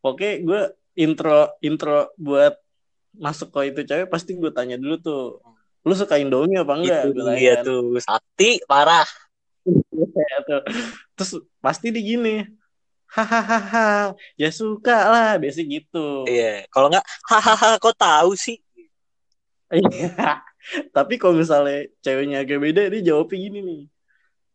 Oke, 0.00 0.40
gue 0.40 0.62
intro 0.96 1.54
intro 1.60 2.10
buat 2.16 2.56
masuk 3.14 3.50
ke 3.52 3.74
itu 3.74 3.80
cewek 3.84 4.08
pasti 4.08 4.38
gue 4.38 4.50
tanya 4.54 4.78
dulu 4.78 4.96
tuh, 5.02 5.22
lu 5.82 5.92
suka 5.94 6.16
Indomie 6.16 6.58
apa 6.62 6.72
enggak? 6.78 7.10
Itu 7.10 7.20
tanya 7.20 7.36
dia 7.36 7.54
kan. 7.60 7.64
tuh 7.66 7.82
sakti 8.00 8.62
parah. 8.66 9.06
Iya 10.00 10.38
tuh. 10.48 10.62
Terus 11.14 11.30
pasti 11.60 11.92
di 11.92 12.00
gini, 12.00 12.40
hahaha, 13.12 14.16
ya 14.40 14.50
suka 14.50 15.12
lah, 15.12 15.30
biasa 15.36 15.60
gitu. 15.62 16.24
Iya, 16.24 16.64
kalau 16.72 16.88
nggak 16.88 17.04
hahaha 17.28 17.76
kok 17.76 17.96
tahu 17.98 18.32
sih? 18.34 18.58
Iya. 19.70 20.42
Tapi 20.92 21.14
kalau 21.16 21.40
misalnya 21.40 21.88
ceweknya 22.04 22.44
agak 22.44 22.58
beda, 22.60 22.82
dia 22.92 23.00
jawabnya 23.12 23.38
gini 23.38 23.58
nih, 23.64 23.82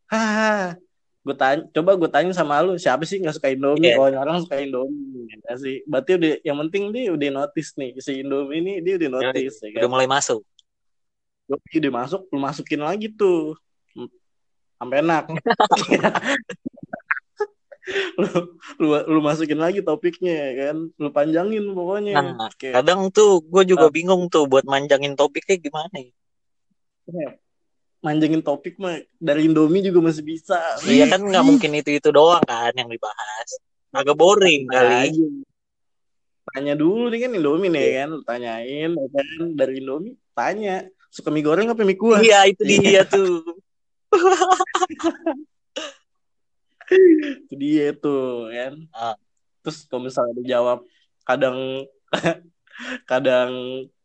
hahaha. 0.09 0.77
Gue 1.25 1.33
tanya, 1.33 1.65
coba 1.73 1.97
gue 1.97 2.09
tanya 2.13 2.31
sama 2.37 2.61
lu, 2.61 2.77
siapa 2.77 3.01
sih 3.01 3.17
nggak 3.17 3.33
suka 3.33 3.49
Indomie? 3.49 3.89
Iya. 3.89 3.97
Oh, 3.97 4.05
orang 4.05 4.45
suka 4.45 4.61
Indomie, 4.61 5.25
ya 5.41 5.57
sih. 5.57 5.81
Berarti 5.89 6.21
udah, 6.21 6.33
yang 6.45 6.57
penting 6.65 6.93
dia 6.93 7.09
udah 7.09 7.29
notice 7.41 7.73
nih, 7.81 7.97
si 7.97 8.21
Indomie 8.21 8.61
ini 8.61 8.73
dia 8.85 9.01
udah 9.01 9.09
notice, 9.21 9.57
ya 9.65 9.81
Udah 9.81 9.89
kan? 9.89 9.93
mulai 9.97 10.05
masuk. 10.05 10.45
Udah 11.49 11.91
masuk, 11.93 12.21
lu 12.29 12.37
masukin 12.37 12.81
lagi 12.85 13.09
tuh, 13.09 13.57
sampai 14.77 15.01
enak. 15.01 15.33
lu, 18.21 18.27
lu, 18.81 18.87
lu 19.05 19.19
masukin 19.21 19.61
lagi 19.61 19.85
topiknya, 19.85 20.33
ya 20.33 20.51
kan? 20.69 20.77
Lu 20.97 21.09
panjangin 21.13 21.65
pokoknya. 21.71 22.13
Nah, 22.17 22.49
Kayak, 22.57 22.81
kadang 22.81 23.13
tuh 23.13 23.45
gue 23.45 23.63
juga 23.65 23.87
Ah. 23.87 23.93
bingung 23.93 24.25
tuh 24.27 24.49
buat 24.49 24.65
manjangin 24.65 25.13
topiknya 25.13 25.55
gimana. 25.61 25.93
ya. 27.05 27.29
manjangin 28.01 28.45
topik 28.45 28.77
mah 28.77 29.01
dari 29.17 29.49
Indomie 29.49 29.81
juga 29.81 29.97
masih 29.97 30.21
bisa. 30.21 30.61
Iya 30.85 31.09
kan 31.09 31.25
nggak 31.25 31.41
mungkin 31.41 31.73
itu 31.73 31.89
itu 31.89 32.09
doang 32.13 32.41
kan 32.45 32.69
yang 32.77 32.85
dibahas. 32.85 33.49
Agak 33.89 34.13
boring 34.13 34.69
kali. 34.69 35.09
aja. 35.09 35.25
Tanya 36.53 36.77
dulu 36.77 37.09
nih 37.09 37.25
kan 37.25 37.31
Indomie 37.33 37.73
nih 37.73 37.87
kan, 37.97 38.07
lu 38.13 38.21
tanyain 38.21 38.93
ya 38.93 39.07
kan 39.09 39.25
dari 39.57 39.81
Indomie, 39.81 40.13
tanya 40.37 40.85
suka 41.09 41.33
mie 41.33 41.41
goreng 41.41 41.65
apa 41.65 41.81
mie 41.81 41.97
kuah? 41.97 42.21
Iya 42.21 42.45
itu 42.45 42.61
dia 42.61 43.01
tuh. 43.09 43.41
Itu 46.89 47.53
dia 47.57 47.93
tuh 47.95 48.49
kan. 48.51 48.73
Ah. 48.93 49.15
Terus 49.65 49.89
kalau 49.89 50.05
misalnya 50.05 50.33
dijawab 50.41 50.85
kadang 51.25 51.57
kadang 53.11 53.51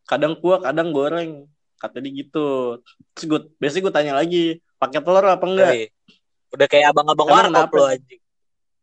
kadang 0.08 0.32
kuah, 0.40 0.60
kadang 0.64 0.90
goreng. 0.90 1.46
Kata 1.80 1.96
dia 2.00 2.12
gitu. 2.12 2.80
Terus 3.16 3.24
gue 3.24 3.40
biasanya 3.56 3.82
gue 3.88 3.94
tanya 3.94 4.14
lagi, 4.16 4.44
pakai 4.76 5.00
telur 5.00 5.24
apa 5.24 5.44
enggak? 5.48 5.72
Tapi, 5.72 5.84
Udah 6.50 6.66
kayak 6.66 6.86
abang-abang 6.92 7.28
warkop 7.30 7.70
lo 7.72 7.84
anjing. 7.88 8.20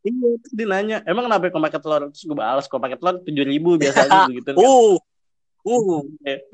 Iya, 0.07 0.29
terus 0.39 0.53
dia 0.55 0.67
nanya, 0.71 0.97
emang 1.03 1.27
kenapa 1.27 1.51
kalau 1.51 1.65
pakai 1.67 1.81
telur? 1.83 2.01
Terus 2.09 2.23
gue 2.25 2.37
balas, 2.37 2.65
kalau 2.65 2.81
pakai 2.81 2.97
telur 2.97 3.15
tujuh 3.21 3.45
ribu 3.45 3.75
biasanya 3.77 4.25
gitu. 4.37 4.51
Uh. 4.55 4.97
Uh. 5.67 5.99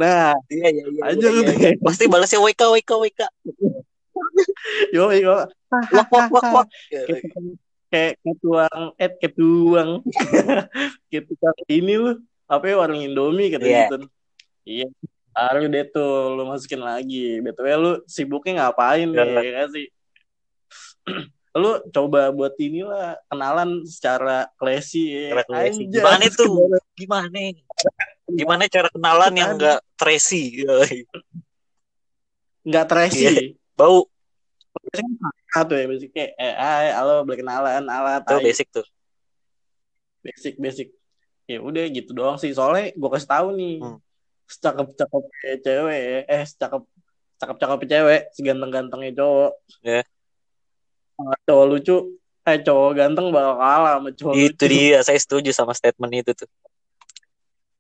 Nah, 0.02 0.34
Iya 0.50 0.68
iya 0.74 0.84
iya. 0.90 1.02
aja 1.06 1.28
iya, 1.30 1.52
iya. 1.54 1.70
Pasti 1.80 2.10
balasnya 2.10 2.42
WK 2.42 2.62
WK 2.82 2.92
WK. 2.92 3.22
Yo, 4.96 5.10
yo. 5.14 5.46
Wak 5.70 6.10
wak 6.10 6.28
wak 6.30 6.46
wak. 6.54 6.68
kayak 6.90 7.22
kayak 7.90 8.12
kayak 8.22 8.38
tuang 8.42 8.84
eh 8.98 9.10
kayak 9.22 9.34
tuang 9.38 9.90
kayak 11.10 11.24
tukang 11.30 11.58
ini 11.70 11.94
lu 11.94 12.12
apa 12.46 12.66
ya 12.66 12.76
warung 12.78 13.02
Indomie 13.02 13.54
kata 13.54 13.66
Iya. 13.66 13.82
gitu 13.86 13.98
iya 14.66 14.88
baru 15.30 15.66
deh 15.66 15.86
tuh 15.90 16.34
lu 16.34 16.46
masukin 16.46 16.82
lagi 16.82 17.38
btw 17.42 17.68
lu 17.78 17.92
sibuknya 18.06 18.66
ngapain 18.66 19.10
Iya. 19.10 19.26
ya 19.30 19.50
nggak 19.54 19.70
sih 19.74 19.88
lu 21.62 21.72
coba 21.90 22.34
buat 22.34 22.58
inilah 22.58 23.14
kenalan 23.30 23.86
secara 23.86 24.50
classy 24.58 25.30
ya. 25.30 25.38
Classy. 25.46 25.86
Gimana 25.86 26.26
tuh? 26.34 26.50
Gimana? 26.98 27.38
Gimana 28.26 28.66
cara 28.66 28.90
kenalan 28.90 29.34
yang 29.38 29.54
enggak 29.54 29.86
tracy? 29.94 30.66
nggak 32.64 32.86
tracy 32.90 33.54
Bau. 33.78 34.10
Satu 35.50 35.74
ya 35.74 35.86
basic 35.86 36.10
kayak 36.12 36.32
eh 36.36 36.54
hai, 36.54 36.90
halo 36.92 37.22
boleh 37.22 37.40
kenalan 37.40 37.86
alat 37.86 38.22
Itu 38.22 38.34
hai. 38.34 38.44
basic 38.44 38.68
tuh. 38.70 38.86
basic 40.20 40.56
basic 40.56 40.88
ya 41.46 41.60
udah 41.60 41.84
gitu 41.92 42.16
doang 42.16 42.40
sih 42.40 42.50
soalnya 42.52 42.96
gue 42.96 43.10
kasih 43.12 43.30
tahu 43.30 43.48
nih 43.54 43.76
Hmm. 43.84 44.00
cakep 44.48 44.88
cakep 44.96 45.24
cewek 45.60 46.04
eh 46.26 46.44
cakep 46.48 46.82
cakep 47.36 47.56
cakep 47.58 47.80
cewek 47.86 48.22
seganteng 48.32 48.72
gantengnya 48.72 49.12
cowok 49.18 49.52
Ya. 49.82 50.02
Sama 51.14 51.36
cowok 51.44 51.66
lucu 51.68 51.96
eh 52.44 52.58
cowok 52.60 52.92
ganteng 52.94 53.28
bakal 53.30 53.56
kalah 53.60 53.94
sama 54.00 54.10
cowok 54.14 54.34
Itu 54.34 54.64
lucu 54.64 54.72
dia, 54.72 55.00
saya 55.04 55.20
setuju 55.20 55.50
sama 55.52 55.76
statement 55.76 56.14
itu 56.16 56.32
tuh. 56.34 56.50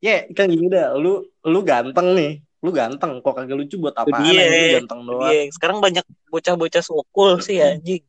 ya 0.03 0.27
kan 0.35 0.51
gini 0.51 0.67
dah 0.67 0.99
lu 0.99 1.23
lu 1.41 1.59
ganteng 1.63 2.11
nih 2.11 2.43
lu 2.63 2.71
ganteng 2.71 3.19
kok 3.19 3.33
kagak 3.33 3.53
lucu 3.53 3.75
buat 3.75 3.91
dia. 3.91 4.07
anjing, 4.07 4.39
lu 4.39 4.75
ganteng 4.79 4.99
doang 5.03 5.27
Iya, 5.27 5.41
sekarang 5.51 5.77
banyak 5.77 6.01
bocah-bocah 6.27 6.79
sokul 6.79 7.31
sih 7.37 7.59
anjing. 7.59 8.03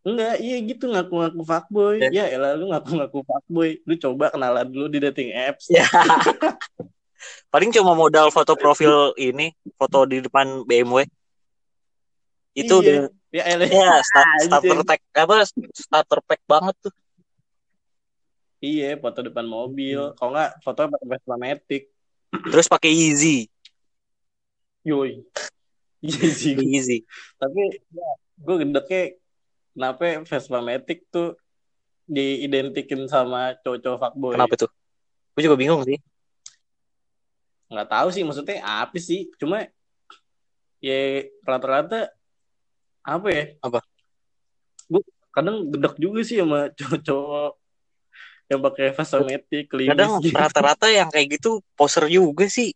enggak 0.00 0.38
iya 0.38 0.56
gitu 0.62 0.88
ngaku-ngaku 0.88 1.42
fuckboy 1.42 2.00
Ya. 2.00 2.08
ya 2.08 2.32
elah 2.32 2.54
lu 2.54 2.70
ngaku-ngaku 2.70 3.20
fuckboy 3.20 3.82
lu 3.82 3.94
coba 3.98 4.30
kenalan 4.30 4.64
dulu 4.64 4.86
di 4.86 4.98
dating 4.98 5.34
apps 5.34 5.68
Ya. 5.68 5.84
Paling 7.52 7.68
cuma 7.68 7.92
modal 7.92 8.30
foto 8.30 8.54
profil 8.54 9.12
ini, 9.14 9.50
foto 9.74 10.08
di 10.08 10.22
depan 10.22 10.64
BMW. 10.64 11.04
Itu 12.52 12.78
Iya. 12.78 12.80
udah 12.80 12.96
ya 13.30 13.42
elah 13.44 13.66
ya 13.68 13.90
sta- 14.00 14.24
Anjing. 14.40 14.48
starter 14.48 14.78
pack 14.82 15.00
apa 15.14 15.34
starter 15.74 16.20
pack 16.24 16.40
banget 16.44 16.74
tuh. 16.80 16.94
iya 18.58 18.92
foto 18.94 19.20
depan 19.20 19.42
Hmm. 19.42 19.52
mobil 19.54 20.00
kalau 20.14 20.30
nggak 20.30 20.50
foto 20.60 20.80
pakai 20.86 21.06
Vespa 21.08 21.34
Matic 21.34 21.82
Terus 22.30 22.66
pakai 22.66 22.90
Easy, 22.90 23.50
yoi 24.82 25.20
sih 26.40 26.56
Easy. 26.56 27.04
tapi 27.36 27.60
ya, 27.92 28.10
gue 28.38 28.56
gedeknya 28.64 29.02
kenapa 29.74 30.24
Vespa 30.24 30.58
Matic 30.58 31.04
tuh 31.10 31.36
diidentikin 32.06 33.04
sama 33.06 33.54
cowok-cowok 33.60 33.98
fuckboy 34.00 34.32
Kenapa 34.34 34.54
tuh? 34.56 34.70
Gue 35.36 35.42
juga 35.44 35.54
bingung 35.54 35.82
sih. 35.84 35.98
nggak 37.68 37.86
tahu 37.86 38.08
sih 38.10 38.26
maksudnya 38.26 38.58
apa 38.64 38.98
sih 38.98 39.30
cuma 39.38 39.62
ya 40.82 41.22
rata-rata 41.44 42.10
apa 43.04 43.28
ya 43.30 43.44
Apa? 43.62 43.78
gue 44.90 45.02
kadang 45.30 45.70
gedek 45.70 45.94
juga 46.00 46.26
sih 46.26 46.42
sama 46.42 46.66
cowok-cowok 46.74 47.52
yang 48.50 48.60
pakai 48.60 48.90
Vespa 48.90 49.22
Matic 49.22 49.64
klimis 49.70 49.94
Kadang 49.94 50.12
gitu. 50.18 50.34
rata-rata 50.34 50.90
yang 50.90 51.06
kayak 51.06 51.38
gitu 51.38 51.62
poser 51.72 52.10
juga 52.10 52.50
sih. 52.50 52.74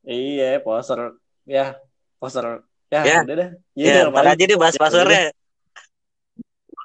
iya 0.00 0.62
poser 0.62 1.18
ya 1.44 1.74
poser 2.16 2.62
ya, 2.88 3.02
Ya. 3.02 3.16
udah 3.20 3.36
dah 3.36 3.50
Ya, 3.74 4.06
Iya, 4.06 4.08
ntar 4.08 4.26
aja 4.28 4.44
deh 4.46 4.56
bahas 4.56 4.74
Ya, 4.74 4.80
posernya. 4.80 5.22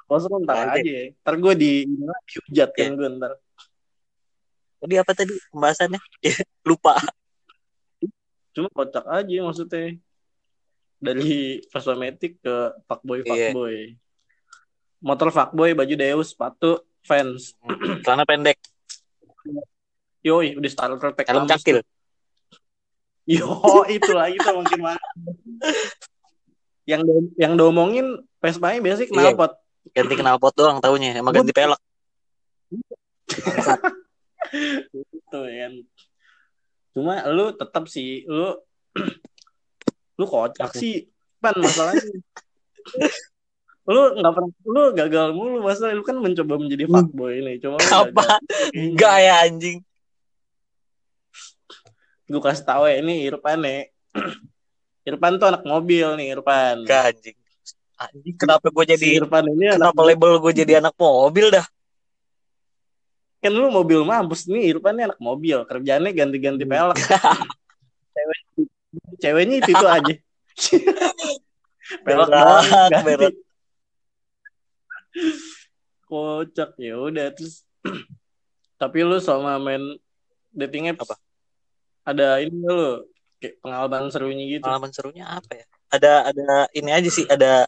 poser 0.04 0.30
ntar 0.38 0.56
aja. 0.58 0.74
aja 0.76 0.90
ya. 0.90 1.04
ntar 1.16 1.34
gue 1.36 1.52
di 1.54 1.70
dihujat 2.26 2.70
kan 2.72 2.84
Iya. 2.84 2.94
gue 2.94 3.08
ntar 3.16 3.32
Tadi 4.76 4.94
apa 5.00 5.12
tadi 5.16 5.32
pembahasannya? 5.50 6.00
Lupa. 6.62 6.98
cuma 8.52 8.68
kocak 8.72 9.04
aja 9.06 9.36
maksudnya 9.40 10.00
dari 10.96 11.60
Vespa 11.68 11.92
Matic 11.92 12.40
ke 12.40 12.54
fuckboy 12.84 13.20
Iya. 13.20 13.52
fuckboy 13.52 13.76
motor 14.98 15.28
fuckboy 15.28 15.70
baju 15.72 15.94
Deus 15.94 16.32
sepatu 16.32 16.80
fans. 17.06 17.54
Celana 18.02 18.26
pendek, 18.26 18.58
yoi 20.26 20.58
udah 20.58 20.70
starter 20.70 21.14
pack 21.14 21.30
helm 21.30 21.46
kampus 21.46 21.62
cakil. 21.62 21.78
yo 23.26 23.46
itu 23.90 24.10
lagi 24.14 24.38
tuh 24.38 24.54
makin 24.54 24.80
mana 24.82 25.02
yang 26.86 27.02
do- 27.02 27.34
yang 27.34 27.58
domongin 27.58 28.22
Vespa 28.38 28.70
nya 28.70 28.78
biasanya 28.78 29.06
Iya. 29.10 29.14
knalpot 29.34 29.52
Ganti 29.94 30.14
knalpot 30.18 30.54
doang 30.54 30.78
taunya, 30.82 31.14
emang 31.14 31.34
ganti 31.34 31.50
pelek. 31.54 31.78
ya 35.46 35.66
kan 35.66 35.74
cuma 36.94 37.14
lu 37.28 37.52
tetap 37.52 37.84
sih 37.90 38.24
lu 38.30 38.56
lu 40.18 40.24
kocak 40.24 40.72
sih. 40.72 41.10
Pan 41.42 41.52
masalahnya 41.60 42.00
lu 43.86 44.02
nggak 44.18 44.32
pernah 44.34 44.50
lu 44.66 44.82
gagal 44.98 45.26
mulu 45.30 45.62
masa 45.62 45.94
lu 45.94 46.02
kan 46.02 46.18
mencoba 46.18 46.58
menjadi 46.58 46.90
fuckboy 46.90 47.38
ini 47.38 47.62
cuma 47.62 47.78
lu 47.78 47.86
Apa? 48.02 48.42
Enggak 48.74 49.16
ya 49.22 49.34
anjing. 49.46 49.78
gue 52.26 52.42
kasih 52.42 52.66
tahu 52.66 52.90
ya 52.90 52.98
ini 52.98 53.22
Irfan 53.30 53.62
nih 53.62 53.86
Irfan 55.08 55.38
tuh 55.38 55.46
anak 55.54 55.62
mobil 55.62 56.18
nih 56.18 56.34
Irfan 56.34 56.82
Enggak 56.82 57.14
anjing. 57.14 57.36
Anjing 57.96 58.34
kenapa 58.34 58.66
gue 58.74 58.84
si 58.84 58.90
jadi 58.98 59.06
Irfan 59.22 59.46
ini 59.46 59.64
anak 59.70 59.94
kenapa 59.94 60.00
label 60.02 60.30
gue 60.42 60.52
jadi 60.52 60.72
anak 60.82 60.94
mobil 60.98 61.54
dah? 61.54 61.66
kan 63.36 63.54
lu 63.54 63.70
mobil 63.70 64.02
mampus 64.02 64.50
nih 64.50 64.74
Irfan 64.74 64.98
nih 64.98 65.06
anak 65.06 65.22
mobil 65.22 65.62
kerjaannya 65.62 66.10
ganti-ganti 66.10 66.66
Hmm. 66.66 66.74
pelek 66.74 66.98
Cewek, 68.16 68.40
ceweknya 69.22 69.56
itu, 69.62 69.70
itu 69.70 69.86
aja 69.86 70.14
pelek 72.04 72.28
berat. 73.06 73.34
Kocak 76.06 76.78
ya 76.78 76.94
udah 76.98 77.26
terus 77.34 77.66
tapi 78.80 79.02
lu 79.02 79.18
sama 79.18 79.58
main 79.58 79.82
dating 80.54 80.92
apps 80.92 81.02
Apa? 81.08 81.16
ada 82.06 82.38
ini 82.40 82.54
lu 82.62 83.02
kayak 83.42 83.58
pengalaman 83.60 84.08
serunya 84.08 84.44
gitu 84.46 84.64
Pengalaman 84.64 84.92
serunya 84.94 85.24
apa 85.28 85.50
ya? 85.52 85.66
Ada 85.86 86.12
ada 86.32 86.48
ini 86.74 86.90
aja 86.90 87.10
sih 87.10 87.26
ada 87.26 87.66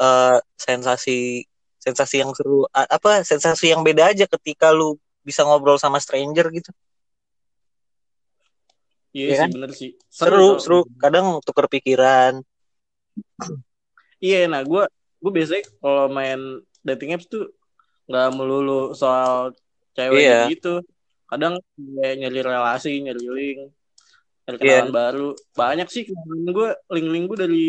eh, 0.00 0.36
sensasi 0.58 1.44
sensasi 1.78 2.20
yang 2.20 2.34
seru 2.34 2.66
apa 2.72 3.22
sensasi 3.22 3.70
yang 3.72 3.80
beda 3.86 4.10
aja 4.10 4.26
ketika 4.26 4.74
lu 4.74 4.98
bisa 5.22 5.44
ngobrol 5.46 5.78
sama 5.78 6.00
stranger 6.02 6.48
gitu. 6.50 6.70
iya 9.14 9.24
Iya 9.28 9.34
sih 9.36 9.40
kan? 9.40 9.50
bener 9.54 9.70
sih 9.76 9.90
Seru, 10.08 10.48
tau. 10.56 10.60
seru. 10.60 10.78
Kadang 10.98 11.38
tuker 11.44 11.66
pikiran. 11.70 12.42
iya 14.18 14.44
nah 14.50 14.60
gue 14.66 14.82
gue 15.18 15.32
biasanya 15.34 15.64
kalau 15.78 16.06
main 16.08 16.40
dating 16.80 17.14
apps 17.14 17.26
tuh 17.26 17.50
nggak 18.06 18.28
melulu 18.32 18.94
soal 18.94 19.52
cewek 19.92 20.22
Iya. 20.24 20.40
gitu 20.48 20.80
kadang 21.28 21.60
kayak 21.76 22.14
nyari 22.22 22.40
relasi 22.40 22.92
nyari 23.02 23.24
link 23.26 23.58
nyari 24.46 24.56
Iya. 24.56 24.80
kenalan 24.86 24.90
baru 24.90 25.28
banyak 25.52 25.88
sih 25.90 26.08
kenalan 26.08 26.48
gue 26.48 26.68
link-link 26.88 27.24
gue 27.28 27.38
dari 27.38 27.66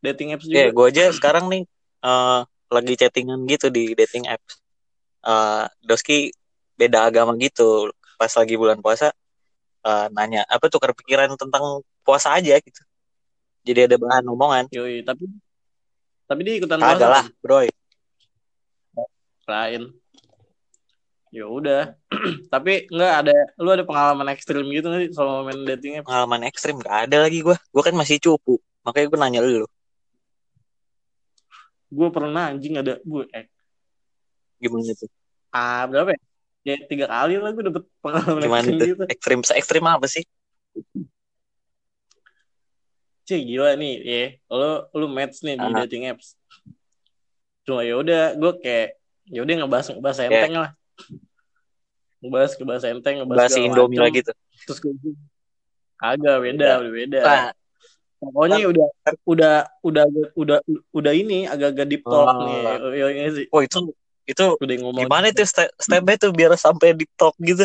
dating 0.00 0.36
apps 0.36 0.46
Ya, 0.46 0.68
juga 0.68 0.76
gue 0.76 0.86
aja 0.92 1.04
sekarang 1.10 1.50
nih 1.50 1.62
eh, 2.00 2.40
lagi 2.70 2.94
chattingan 2.94 3.42
gitu 3.50 3.66
di 3.68 3.92
dating 3.92 4.24
apps. 4.24 4.62
Eh, 5.20 5.64
Doski 5.82 6.30
beda 6.78 7.10
agama 7.10 7.34
gitu. 7.36 7.90
Pas 8.16 8.30
lagi 8.30 8.54
bulan 8.56 8.78
puasa 8.80 9.10
eh, 9.82 10.06
nanya 10.14 10.46
apa 10.46 10.70
tukar 10.70 10.94
pikiran 10.94 11.34
tentang 11.36 11.82
puasa 12.00 12.32
aja 12.32 12.56
gitu. 12.56 12.80
Jadi 13.66 13.90
ada 13.90 13.96
bahan 14.00 14.24
omongan. 14.24 14.64
Yoi, 14.72 15.02
tapi 15.04 15.28
tapi 16.30 16.46
dia 16.46 16.54
ikutan 16.56 16.78
Kagak 16.78 16.94
puasa 16.94 17.10
lah, 17.10 17.24
bro. 17.42 17.58
lain 19.50 19.82
ya 21.30 21.42
udah 21.46 21.94
tapi 22.54 22.86
nggak 22.86 23.12
ada 23.22 23.34
lu 23.58 23.70
ada 23.70 23.82
pengalaman 23.82 24.30
ekstrim 24.30 24.62
gitu 24.70 24.86
nggak 24.86 25.00
sih 25.02 25.10
selama 25.10 25.50
main 25.50 25.58
dating 25.66 25.98
apps 25.98 26.06
Pengalaman 26.06 26.42
ekstrim 26.46 26.78
gak 26.78 27.10
ada 27.10 27.16
lagi 27.22 27.38
gue. 27.42 27.54
Gue 27.70 27.82
kan 27.82 27.94
masih 27.94 28.18
cupu. 28.18 28.58
Makanya 28.82 29.06
gue 29.10 29.18
nanya 29.18 29.40
lu. 29.42 29.66
gue 31.90 32.08
pernah 32.14 32.54
anjing 32.54 32.78
ada 32.78 33.02
gue 33.02 33.26
eh, 33.34 33.50
Gimana 34.62 34.94
tuh? 34.94 35.10
ah 35.50 35.82
berapa 35.90 36.14
ya 36.14 36.20
ya 36.62 36.74
tiga 36.86 37.10
kali 37.10 37.34
lah 37.34 37.50
gue 37.50 37.64
dapet 37.66 37.82
pengalaman 37.98 38.42
Gimana 38.46 38.62
ekstrim 38.62 38.78
tuh? 38.78 38.86
gitu 38.86 39.02
Ekstrim, 39.10 39.40
se-ekstrim 39.42 39.84
apa 39.86 40.06
sih? 40.06 40.22
Cih 43.30 43.46
gila 43.46 43.78
nih 43.78 43.94
ya 44.02 44.22
lo 44.50 44.90
lu 44.90 45.06
match 45.06 45.46
nih 45.46 45.54
di 45.54 45.62
Ah. 45.62 45.86
dating 45.86 46.10
apps 46.10 46.34
cuma 47.62 47.86
ya 47.86 47.94
udah 47.94 48.34
gue 48.34 48.52
kayak 48.58 48.98
ya 49.24 49.40
udah 49.40 49.54
ngebahas 49.54 49.86
ngebahas 49.88 50.18
enteng 50.20 50.54
lah 50.56 50.70
ngebahas 52.20 52.50
ngebahas 52.58 52.84
enteng 52.90 53.14
ngebahas 53.22 53.38
Bahas 53.40 53.54
Indomie 53.54 53.96
macem. 53.96 54.06
lagi 54.10 54.20
tuh. 54.26 54.36
terus 54.60 54.78
gue 54.82 54.92
agak 55.96 56.36
beda 56.36 56.50
Beda. 56.58 56.70
udah 56.76 56.92
beda 56.92 57.20
Nah, 57.22 57.50
pokoknya 58.20 58.58
udah 58.66 58.86
udah 59.24 59.54
udah 59.80 60.04
udah 60.34 60.58
udah 60.90 61.12
ini 61.14 61.46
agak-agak 61.46 61.86
deep 61.86 62.02
talk 62.02 62.26
Oh. 62.26 62.42
nih 62.42 62.58
ya, 62.92 63.06
ya, 63.08 63.28
sih 63.30 63.46
oh 63.48 63.62
itu 63.62 63.78
itu 64.26 64.44
udah 64.58 64.74
ngomong 64.76 65.00
gimana 65.00 65.30
tuh 65.30 65.46
step 65.46 65.70
stepnya 65.76 66.18
tuh 66.18 66.30
biar 66.30 66.50
sampai 66.54 66.92
di 66.92 67.06
talk 67.14 67.38
gitu? 67.38 67.62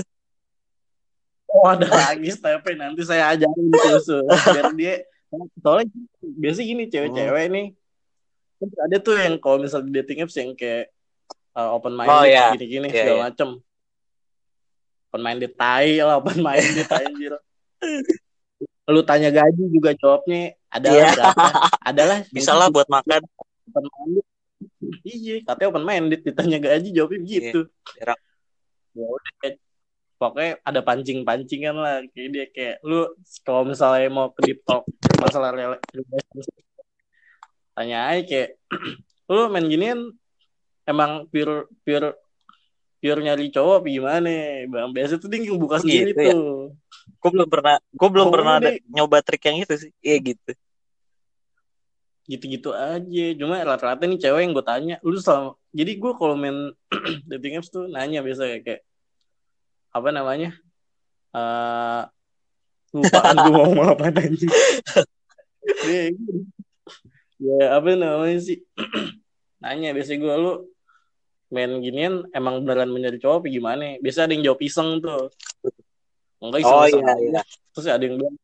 oh 1.48 1.66
ada 1.66 1.90
lagi 1.90 2.30
stepnya 2.30 2.86
nanti 2.86 3.02
saya 3.02 3.34
ajarin 3.34 3.68
khusus 3.74 4.24
biar 4.54 4.70
dia 4.72 4.96
soalnya 5.58 5.88
biasa 6.22 6.60
gini 6.62 6.84
cewek-cewek 6.86 7.46
nih 7.48 7.68
kan 8.56 8.70
ada 8.84 8.98
tuh 8.98 9.16
yang 9.16 9.36
kalau 9.36 9.58
misal 9.58 9.80
di 9.80 9.92
dating 9.92 10.22
apps 10.22 10.36
yang 10.36 10.54
kayak 10.54 10.90
uh, 11.54 11.72
open 11.72 11.94
minded 11.94 12.12
Oh, 12.12 12.24
iya. 12.24 12.52
gini-gini 12.54 12.88
Iya, 12.88 12.96
segala 13.02 13.16
iya. 13.16 13.26
macem 13.26 13.50
open 15.06 15.22
minded 15.22 15.52
tai 15.54 15.94
lah 15.98 16.16
open 16.18 16.40
minded 16.40 16.88
anjir 16.90 17.34
lu 18.86 19.02
tanya 19.02 19.30
gaji 19.30 19.64
juga 19.68 19.92
jawabnya 19.94 20.54
adalah 20.70 20.94
Iya. 20.96 21.10
berapa 21.12 21.46
adalah 21.82 22.18
Bisa 22.36 22.52
lah 22.54 22.70
buat 22.70 22.86
makan. 22.86 23.22
open 23.68 23.86
minded 23.90 24.26
iya 25.04 25.36
katanya 25.42 25.68
open 25.70 25.84
minded 25.84 26.20
ditanya 26.22 26.58
gaji 26.60 26.90
jawabnya 26.92 27.20
begitu 27.20 27.60
berak. 27.94 28.20
ya 28.94 29.06
udah 29.06 29.34
kayak- 29.40 29.60
pokoknya 30.32 30.54
ada 30.66 30.82
pancing 30.82 31.20
pancingan 31.28 31.76
lah 31.78 32.02
kayak 32.14 32.30
dia 32.34 32.46
kayak 32.50 32.76
lu 32.82 33.06
kalau 33.46 33.68
misalnya 33.68 34.08
mau 34.10 34.32
ke 34.32 34.42
deep 34.46 34.60
talk 34.66 34.86
masalah 35.22 35.52
rela- 35.54 35.84
relationship 35.92 36.66
tanya 37.76 37.98
aja 38.10 38.22
kayak 38.24 38.50
lu 39.34 39.52
main 39.52 39.68
ginian 39.68 40.00
emang 40.88 41.28
pure 41.28 41.68
pure 41.84 42.16
pure 43.02 43.20
nyari 43.22 43.52
cowok 43.54 43.84
apa 43.84 43.88
gimana 43.90 44.30
bang 44.66 44.92
biasa 44.94 45.22
tuh 45.22 45.30
dia 45.30 45.54
buka 45.54 45.78
sendiri 45.82 46.14
gitu 46.16 46.22
ya? 46.24 46.34
tuh 46.34 46.74
Gue 47.22 47.30
belum 47.34 47.50
pernah, 47.50 47.82
gue 47.82 48.10
belum 48.10 48.28
Oh, 48.30 48.34
pernah 48.34 48.54
ada 48.62 48.70
deh. 48.70 48.82
nyoba 48.86 49.18
trik 49.26 49.46
yang 49.50 49.66
itu 49.66 49.74
sih. 49.78 49.92
Iya 50.02 50.18
gitu. 50.22 50.52
gitu-gitu 52.26 52.74
aja 52.74 53.26
cuma 53.38 53.62
rata-rata 53.62 54.10
nih 54.10 54.18
cewek 54.18 54.42
yang 54.42 54.54
gue 54.58 54.66
tanya 54.66 54.96
lu 55.06 55.14
selama 55.22 55.54
jadi 55.70 55.94
gue 55.94 56.12
kalau 56.18 56.34
main 56.34 56.74
dating 57.30 57.62
apps 57.62 57.70
tuh 57.70 57.86
nanya 57.86 58.26
biasa 58.26 58.50
kayak, 58.50 58.62
kayak 58.66 58.82
apa 59.96 60.10
namanya? 60.12 60.52
Eh 61.32 62.02
lupaan 62.96 63.36
gue 63.40 63.52
mau 63.52 63.64
ngomong 63.72 63.88
apa 63.96 64.12
anjing? 64.12 64.52
Ya, 65.88 66.04
ya 67.40 67.64
apa 67.80 67.96
namanya 67.96 68.40
sih? 68.44 68.60
Nanya 69.64 69.96
biasa 69.96 70.20
gue 70.20 70.36
lu 70.36 70.68
main 71.52 71.72
ginian 71.80 72.28
emang 72.36 72.64
beneran 72.64 72.92
mencari 72.92 73.20
cowok 73.20 73.44
apa 73.44 73.48
gimana? 73.48 73.84
Biasa 74.04 74.28
ada 74.28 74.36
yang 74.36 74.44
jawab 74.52 74.60
iseng 74.64 75.00
tuh. 75.00 75.32
Enggak 76.44 76.60
Oh 76.68 76.84
iseng-iseng 76.84 77.02
iya 77.02 77.16
iya. 77.40 77.42
terus 77.72 77.88
ada 77.88 78.04
yang 78.04 78.16
bilang 78.20 78.36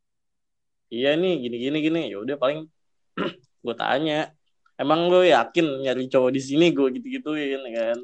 iya 0.91 1.11
nih 1.19 1.33
gini 1.47 1.57
gini 1.59 1.77
gini. 1.83 2.01
Ya 2.15 2.17
udah 2.23 2.35
paling 2.39 2.67
gue 3.65 3.75
tanya 3.75 4.31
emang 4.79 5.11
lo 5.11 5.21
yakin 5.21 5.83
nyari 5.83 6.07
cowok 6.07 6.31
di 6.31 6.41
sini? 6.41 6.71
Gue 6.71 6.95
gitu 6.95 7.07
gituin 7.07 7.61
kan. 7.75 7.99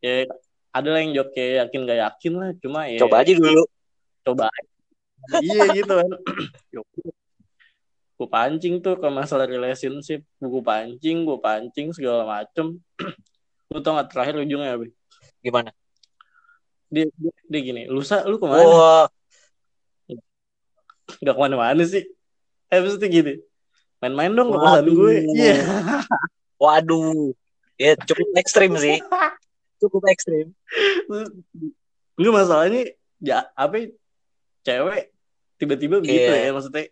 Ya 0.00 0.24
ada 0.70 0.88
lah 0.90 1.00
yang 1.02 1.12
jawab 1.18 1.30
kayak 1.34 1.66
yakin 1.66 1.80
gak 1.86 1.98
yakin 1.98 2.32
lah 2.38 2.50
cuma 2.62 2.80
ya 2.86 2.98
Coba 3.02 3.16
aja 3.22 3.32
dulu. 3.34 3.64
coba 4.22 4.44
aja. 4.46 4.70
iya 5.42 5.64
gitu 5.74 5.92
kan 5.92 6.10
gue 8.20 8.28
pancing 8.28 8.74
tuh 8.84 9.00
ke 9.00 9.08
masalah 9.08 9.48
relationship 9.48 10.20
gue 10.38 10.62
pancing 10.62 11.24
gue 11.24 11.38
pancing 11.40 11.88
segala 11.96 12.28
macem 12.28 12.76
lu 13.72 13.80
tau 13.80 13.96
gak 13.96 14.12
terakhir 14.12 14.34
ujungnya 14.40 14.76
apa 14.76 14.86
Gimana? 15.40 15.70
dia, 16.90 17.06
dia, 17.16 17.32
dia 17.48 17.60
gini 17.64 17.82
lusa 17.88 18.20
lu 18.28 18.36
ke 18.36 18.44
mana 18.44 18.66
Wah, 18.66 19.06
nggak 21.20 21.34
ke 21.34 21.40
mana-mana 21.40 21.82
sih 21.86 22.04
eh 22.70 22.78
maksudnya 22.78 23.08
gini 23.08 23.34
main-main 24.04 24.32
dong 24.36 24.52
ke 24.52 24.58
gue 24.90 25.12
iya 25.34 25.54
waduh. 26.60 27.32
Ya 27.80 27.96
cukup 27.96 28.28
ekstrim 28.36 28.76
sih. 28.76 29.00
Cukup 29.80 30.02
ekstrim. 30.06 30.52
Enggak 32.14 32.34
masalahnya 32.36 32.92
ya 33.18 33.48
apa 33.52 33.74
ya, 33.80 33.86
cewek 34.62 35.08
tiba-tiba 35.56 36.00
begitu 36.00 36.30
Iya. 36.30 36.48
ya 36.48 36.50
maksudnya 36.52 36.84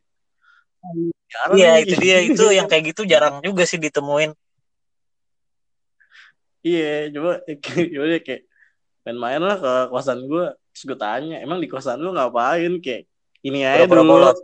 jarang 1.28 1.56
Iya 1.56 1.70
nih. 1.70 1.82
itu 1.84 1.94
dia 2.00 2.16
itu 2.24 2.44
yang 2.48 2.64
kayak 2.64 2.84
gitu 2.92 3.02
jarang 3.04 3.40
juga 3.40 3.64
sih 3.64 3.76
ditemuin. 3.76 4.32
iya 6.60 7.08
coba 7.14 7.40
yaudah 7.94 8.20
kayak 8.20 8.42
main-main 9.06 9.40
lah 9.40 9.56
ke 9.56 9.72
kosan 9.88 10.20
gue 10.26 10.52
terus 10.74 10.84
gue 10.84 10.98
tanya 10.98 11.38
emang 11.40 11.62
di 11.62 11.68
kosan 11.70 12.02
lu 12.02 12.12
ngapain 12.12 12.82
kayak 12.82 13.06
ini 13.40 13.62
aja 13.64 13.86
dulu 13.86 14.34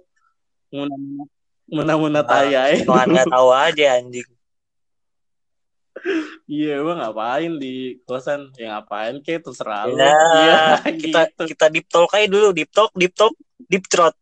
muna-muna 1.69 2.21
Ah, 2.23 2.27
tai 2.49 2.55
aja 2.55 2.85
nggak 2.87 3.29
tahu 3.29 3.49
aja 3.51 3.99
anjing. 3.99 4.29
Iya 6.45 6.83
emang 6.83 6.99
ngapain 7.01 7.53
di 7.57 8.03
kosan 8.05 8.51
ya 8.55 8.77
ngapain 8.77 9.23
kayak 9.23 9.47
terserah 9.47 9.89
lu 9.89 9.97
Ya, 9.97 10.13
iya 10.37 10.59
kita 11.03 11.21
gitu. 11.31 11.43
kita 11.55 11.67
deep 11.71 11.87
talk 11.89 12.11
aja 12.13 12.27
dulu 12.27 12.49
deep 12.53 12.71
talk 12.71 12.91
deep 12.93 13.15
talk 13.15 13.35
deep 13.71 13.85
throat. 13.87 14.15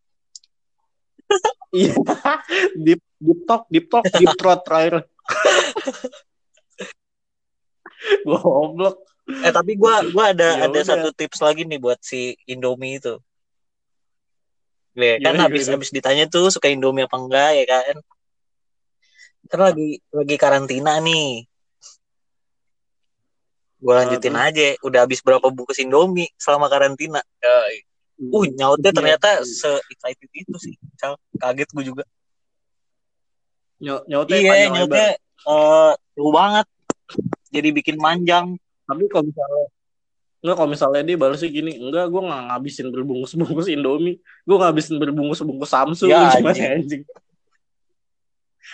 iya 1.73 1.97
deep 2.85 3.01
deep 3.17 3.41
talk 3.43 3.63
deep 3.67 3.85
talk 3.89 4.05
deep 4.05 4.31
throat 4.37 4.61
terakhir 4.63 4.93
Goblok. 8.23 8.99
Eh 9.23 9.51
tapi 9.55 9.79
gua 9.79 10.03
gua 10.11 10.35
ada 10.35 10.59
Ya 10.59 10.67
ada 10.67 10.75
udah. 10.75 10.83
satu 10.83 11.09
tips 11.15 11.39
lagi 11.39 11.63
nih 11.63 11.79
buat 11.79 11.95
si 12.03 12.35
Indomie 12.43 12.99
itu. 12.99 13.15
Ya, 14.93 15.17
kan 15.17 15.33
Gimana, 15.33 15.43
habis 15.49 15.63
gimana? 15.65 15.73
habis 15.79 15.89
ditanya 15.89 16.25
tuh 16.29 16.51
suka 16.51 16.67
Indomie 16.69 17.07
apa 17.07 17.17
enggak 17.17 17.49
ya 17.55 17.65
kan. 17.65 17.95
Kan 19.47 19.59
lagi 19.63 20.03
lagi 20.11 20.35
karantina 20.35 20.99
nih. 20.99 21.47
Gue 23.83 23.93
lanjutin 23.93 24.31
Ah, 24.33 24.47
aja. 24.47 24.79
Udah 24.79 25.03
habis 25.03 25.19
berapa 25.19 25.43
bungkus 25.43 25.75
Indomie 25.77 26.31
selama 26.39 26.71
karantina. 26.71 27.19
Ya, 27.43 27.55
uh 28.23 28.45
nyautnya 28.47 28.89
Iya. 28.89 28.97
ternyata 28.97 29.29
se 29.43 29.67
excited 29.91 30.29
itu 30.31 30.55
sih. 30.55 30.79
Cal. 30.95 31.19
Kaget 31.35 31.67
gue 31.69 31.83
juga. 31.83 32.03
Nyau- 33.83 34.07
nyautnya 34.07 34.37
Iya, 34.39 34.71
nyautnya 34.71 35.07
eh 35.19 35.91
jauh 36.15 36.31
banget. 36.31 36.63
Jadi 37.51 37.69
bikin 37.75 37.99
manjang. 37.99 38.55
Tapi 38.87 39.03
kalau 39.11 39.27
misalnya 39.27 39.67
Enggak 40.43 40.55
kalau 40.59 40.69
misalnya 40.75 41.01
dia 41.07 41.15
balasnya 41.15 41.47
gini, 41.47 41.79
enggak 41.79 42.11
gue 42.11 42.19
nggak 42.19 42.41
ngabisin 42.51 42.91
berbungkus-bungkus 42.91 43.71
Indomie, 43.71 44.19
gue 44.19 44.57
ngabisin 44.59 44.99
berbungkus-bungkus 44.99 45.71
Samsu, 45.71 46.11
Ya, 46.11 46.35
gimana 46.35 46.51
anjing. 46.51 46.67
anjing. 46.83 47.03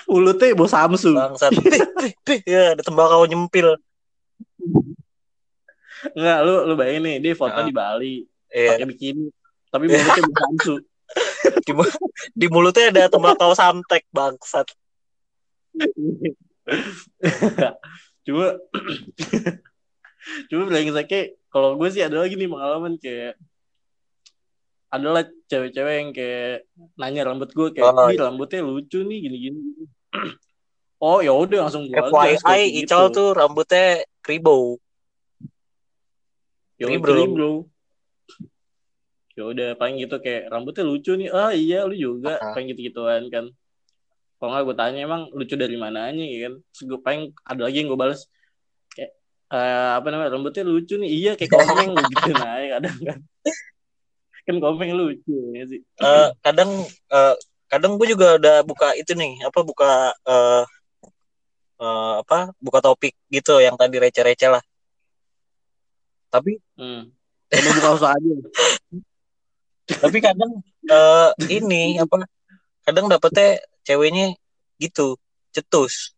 Mulutnya 0.10 0.58
bau 0.58 0.66
Samsu. 0.66 1.14
Bangsat. 1.14 1.54
Ya, 2.50 2.74
ada 2.74 2.82
tembakau 2.82 3.22
nyempil. 3.26 3.78
Enggak, 6.16 6.40
lu 6.48 6.54
lu 6.66 6.74
bayangin 6.76 7.04
nih, 7.04 7.16
dia 7.20 7.34
foto 7.36 7.60
Ah. 7.60 7.66
di 7.66 7.74
Bali, 7.74 8.16
Iya. 8.50 8.76
pakai 8.76 8.88
bikini, 8.88 9.26
tapi 9.70 9.86
mulutnya 9.86 10.22
bau 10.24 10.36
Samsu. 10.44 10.76
Di, 11.66 11.72
di 12.34 12.46
mulutnya 12.48 12.86
ada 12.94 13.04
tembakau 13.10 13.52
samtek 13.54 14.06
bangsat. 14.10 14.68
cuma 18.22 18.46
cuma 20.50 20.64
brengseknya 20.68 21.22
kalau 21.50 21.74
gue 21.80 21.90
sih 21.90 22.04
ada 22.06 22.22
lagi 22.22 22.38
nih 22.38 22.46
pengalaman 22.46 22.94
kayak 23.02 23.34
adalah 24.90 25.22
cewek-cewek 25.46 25.96
yang 26.02 26.10
kayak 26.14 26.66
nanya 26.98 27.22
rambut 27.26 27.50
gue 27.54 27.68
kayak 27.74 27.94
Oh, 27.94 28.10
"Ih, 28.10 28.18
rambutnya 28.18 28.62
lucu 28.62 29.02
nih 29.02 29.18
gini-gini 29.26 29.60
oh 31.06 31.22
ya 31.22 31.34
udah 31.34 31.70
langsung 31.70 31.86
gue 31.90 31.96
FYI 31.96 32.86
Ical 32.86 33.10
tuh 33.10 33.34
rambutnya 33.34 34.04
kribo. 34.20 34.78
Kribro. 36.88 37.12
udah 37.12 37.28
bro. 37.28 37.52
ya 39.36 39.44
udah 39.48 39.70
paling 39.80 40.04
gitu 40.04 40.16
kayak 40.20 40.52
rambutnya 40.52 40.84
lucu 40.88 41.12
nih. 41.16 41.30
Ah 41.32 41.52
iya 41.52 41.84
lu 41.84 41.96
juga. 41.96 42.40
Ah. 42.40 42.56
paling 42.56 42.72
gitu 42.72 42.82
gituan 42.92 43.28
kan. 43.28 43.52
Kalau 44.40 44.56
nggak 44.56 44.64
gue 44.72 44.76
tanya 44.80 45.00
emang 45.04 45.28
lucu 45.36 45.60
dari 45.60 45.76
mananya 45.76 46.24
ya 46.24 46.48
kan? 46.48 46.54
Terus 46.72 46.84
gue 46.88 47.00
paling 47.04 47.22
ada 47.44 47.62
lagi 47.68 47.84
yang 47.84 47.92
gue 47.92 48.00
balas 48.00 48.24
kayak 48.96 49.12
eh, 49.52 49.92
apa 50.00 50.08
namanya 50.08 50.32
rambutnya 50.36 50.64
lucu 50.64 50.96
nih. 50.96 51.10
Iya 51.12 51.32
kayak 51.36 51.52
komeng 51.52 51.92
gitu 52.00 52.32
nah 52.36 52.56
kadang 52.80 52.98
kan. 53.04 53.20
Kan 54.48 54.56
komeng 54.64 54.92
lucu 54.96 55.36
ya 55.56 55.64
sih. 55.68 55.80
Eh, 55.84 56.30
kadang 56.40 56.72
eh, 56.88 57.36
kadang 57.68 58.00
gue 58.00 58.08
juga 58.08 58.40
udah 58.40 58.64
buka 58.64 58.96
itu 58.96 59.12
nih 59.14 59.44
apa 59.44 59.60
buka 59.62 60.16
eh 60.16 60.64
eh, 61.80 62.14
apa 62.24 62.52
buka 62.60 62.80
topik 62.80 63.16
gitu 63.32 63.60
yang 63.60 63.76
tadi 63.76 64.00
receh-receh 64.00 64.52
lah. 64.52 64.64
Tapi 66.30 66.62
hmm. 66.78 67.04
Coba 67.50 67.70
buka 67.74 67.90
usaha 67.98 68.14
aja 68.14 68.34
tapi 69.98 70.22
kadang 70.22 70.62
eh, 70.86 71.30
ini 71.50 71.98
apa 71.98 72.30
kadang 72.86 73.10
dapetnya 73.10 73.58
ceweknya 73.82 74.38
gitu 74.78 75.18
cetus. 75.50 76.14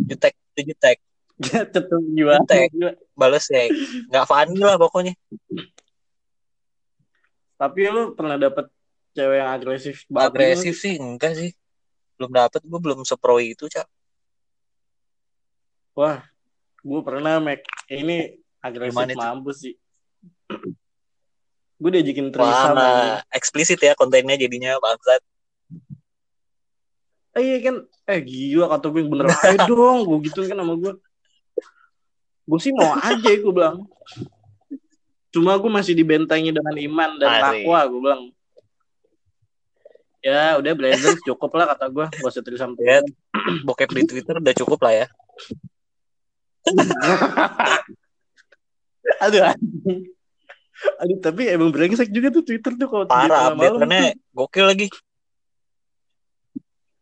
Jutek 0.00 0.32
jutek. 0.56 0.98
Cetung 1.76 2.16
gimana? 2.16 2.40
Jutek. 2.40 2.72
Bales 3.12 3.44
ya 3.52 3.68
nggak 4.08 4.24
funny 4.24 4.60
lah 4.64 4.80
pokoknya. 4.80 5.12
Tapi 7.56 7.80
lu 7.88 8.16
pernah 8.16 8.40
dapet 8.40 8.72
cewek 9.12 9.36
yang 9.40 9.50
agresif 9.52 10.08
banget? 10.08 10.32
Agresif 10.32 10.74
sih 10.80 10.96
enggak 10.96 11.36
sih. 11.36 11.52
Belum 12.16 12.32
dapet 12.32 12.64
gue 12.64 12.80
belum 12.80 13.04
sepro 13.04 13.36
itu 13.36 13.68
cak. 13.68 13.84
Wah, 15.96 16.20
gue 16.80 17.00
pernah 17.00 17.40
Mac. 17.40 17.64
Ini 17.88 18.40
agresif 18.62 18.94
Gimana 18.94 19.12
itu? 19.12 19.20
mampus 19.20 19.56
sih. 19.62 19.74
gue 21.76 21.90
diajakin 21.92 22.32
anjing. 22.32 22.40
wah 22.40 23.20
eksplisit 23.36 23.76
ya 23.84 23.92
kontennya 23.92 24.40
jadinya 24.40 24.80
bangsat 24.80 25.20
Eh 27.36 27.44
iya 27.44 27.58
kan, 27.60 27.84
eh 28.08 28.20
gila 28.24 28.64
kata 28.72 28.88
gue 28.88 29.04
bener 29.04 29.28
aja 29.28 29.60
dong, 29.68 30.08
gue 30.08 30.24
gituin 30.24 30.48
kan 30.48 30.56
sama 30.56 30.72
gue. 30.72 30.96
Gue 32.48 32.58
sih 32.64 32.72
mau 32.72 32.96
aja 32.96 33.28
gue 33.28 33.52
bilang. 33.52 33.84
Cuma 35.28 35.52
gue 35.60 35.68
masih 35.68 35.92
dibentengi 35.92 36.48
dengan 36.48 36.72
iman 36.72 37.10
dan 37.20 37.28
takwa 37.44 37.84
gue 37.92 38.00
bilang. 38.00 38.22
Ya 40.24 40.56
udah 40.56 40.72
blazer 40.72 41.12
cukup 41.28 41.60
lah 41.60 41.76
kata 41.76 41.92
gue, 41.92 42.08
gak 42.08 42.24
usah 42.24 42.40
trisam 42.40 42.72
ya 42.80 43.04
bokep 43.62 43.90
di 43.94 44.02
twitter 44.06 44.40
udah 44.42 44.54
cukup 44.56 44.80
lah 44.82 45.04
ya 45.04 45.06
Aduh. 49.22 49.42
Aduh 51.00 51.18
tapi 51.24 51.48
emang 51.48 51.72
brengsek 51.72 52.12
juga 52.12 52.28
tuh 52.28 52.44
Twitter 52.44 52.76
tuh 52.76 52.88
kalau 52.88 53.04
parah 53.08 53.54
tengah 53.54 53.56
malam 53.56 53.90
gokil 54.36 54.64
lagi 54.68 54.86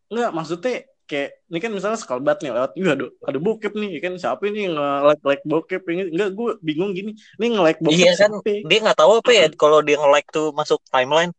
Enggak, 0.05 0.31
maksudnya 0.37 0.85
kayak 1.09 1.29
ini 1.49 1.59
kan 1.61 1.71
misalnya 1.73 1.97
skalbat 1.97 2.37
nih 2.41 2.53
lewat, 2.53 2.71
iya 2.77 2.93
ada 2.93 3.05
ada 3.25 3.39
bokep 3.41 3.73
nih, 3.73 3.89
ya 3.97 3.99
kan 4.05 4.13
siapa 4.21 4.43
ini 4.49 4.69
nge-like 4.69 5.23
like 5.25 5.43
bokep 5.45 5.81
ini? 5.89 6.13
Enggak, 6.13 6.29
gue 6.37 6.49
bingung 6.61 6.93
gini, 6.93 7.17
ini 7.41 7.45
nge-like 7.57 7.81
bokep 7.81 7.97
Iya 7.99 8.11
kan, 8.13 8.31
siapa? 8.37 8.69
dia 8.69 8.79
nggak 8.85 8.97
tahu 9.01 9.11
apa 9.21 9.31
ya 9.33 9.45
kalau 9.57 9.81
dia 9.81 9.97
nge-like 9.97 10.29
tuh 10.29 10.53
masuk 10.53 10.79
timeline 10.93 11.33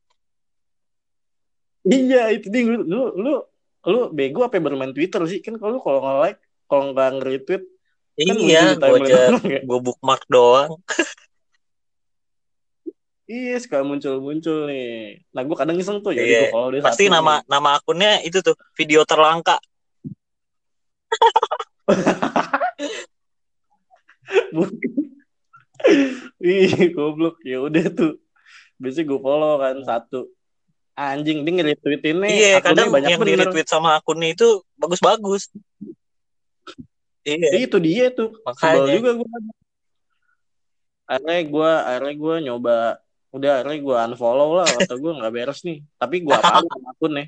Iya, 1.87 2.35
itu 2.35 2.51
dia 2.51 2.63
lu, 2.67 2.83
lu 2.83 3.03
lu 3.15 3.35
lu 3.87 4.01
bego 4.11 4.43
apa 4.43 4.59
bermain 4.59 4.91
Twitter 4.91 5.23
sih? 5.31 5.39
Kan 5.39 5.63
kalau 5.63 5.79
kalau 5.79 6.03
nge-like, 6.03 6.43
kalau 6.67 6.91
nggak 6.91 7.09
nge-retweet 7.23 7.63
kan 7.63 7.76
iya 8.17 8.73
di 8.73 8.81
timeline 8.81 9.05
gue 9.05 9.41
nggak? 9.45 9.63
gue 9.65 9.79
bookmark 9.81 10.23
doang 10.27 10.73
Iya, 13.27 13.59
suka 13.59 13.83
muncul-muncul 13.83 14.71
nih. 14.71 15.19
Nah, 15.35 15.43
gue 15.43 15.57
kadang 15.59 15.75
iseng 15.75 15.99
tuh, 15.99 16.15
jadi 16.15 16.47
Iya. 16.47 16.55
gue 16.55 16.79
pasti 16.79 17.11
satu 17.11 17.15
nama 17.19 17.43
nih. 17.43 17.51
nama 17.51 17.75
akunnya 17.75 18.23
itu 18.23 18.39
tuh 18.39 18.55
video 18.79 19.03
terlangka. 19.03 19.59
Ih, 26.43 26.91
goblok. 26.95 27.43
Ya 27.43 27.59
udah 27.63 27.87
tuh. 27.91 28.19
Biasanya 28.79 29.07
gue 29.11 29.19
follow 29.19 29.59
kan 29.59 29.77
satu. 29.83 30.31
Anjing, 30.97 31.45
dia 31.45 31.53
nge-retweetinnya 31.61 32.25
iya 32.31 32.49
akunnya 32.57 32.65
kadang 32.65 32.89
banyak 32.89 33.11
yang 33.13 33.21
di 33.21 33.37
bener. 33.37 33.53
retweet 33.53 33.69
sama 33.69 34.01
akunnya 34.01 34.33
itu 34.33 34.65
bagus-bagus 34.81 35.53
iya 37.27 37.37
Ya, 37.51 37.59
itu 37.59 37.77
dia 37.83 38.07
tuh. 38.15 38.39
Sebel 38.55 39.03
juga 39.03 39.11
gue. 39.19 39.29
Akhirnya 41.11 41.43
gue, 41.43 41.71
akhirnya 41.83 42.15
gue 42.15 42.35
nyoba. 42.47 42.77
Udah, 43.35 43.51
akhirnya 43.61 43.79
gue 43.83 43.97
unfollow 44.15 44.51
lah. 44.63 44.67
Kata 44.71 44.95
gue 44.95 45.13
nggak 45.19 45.33
beres 45.35 45.61
nih. 45.67 45.83
Tapi 45.99 46.23
gue 46.23 46.35
apa 46.35 46.63
sama 46.71 46.95
akunnya. 46.95 47.27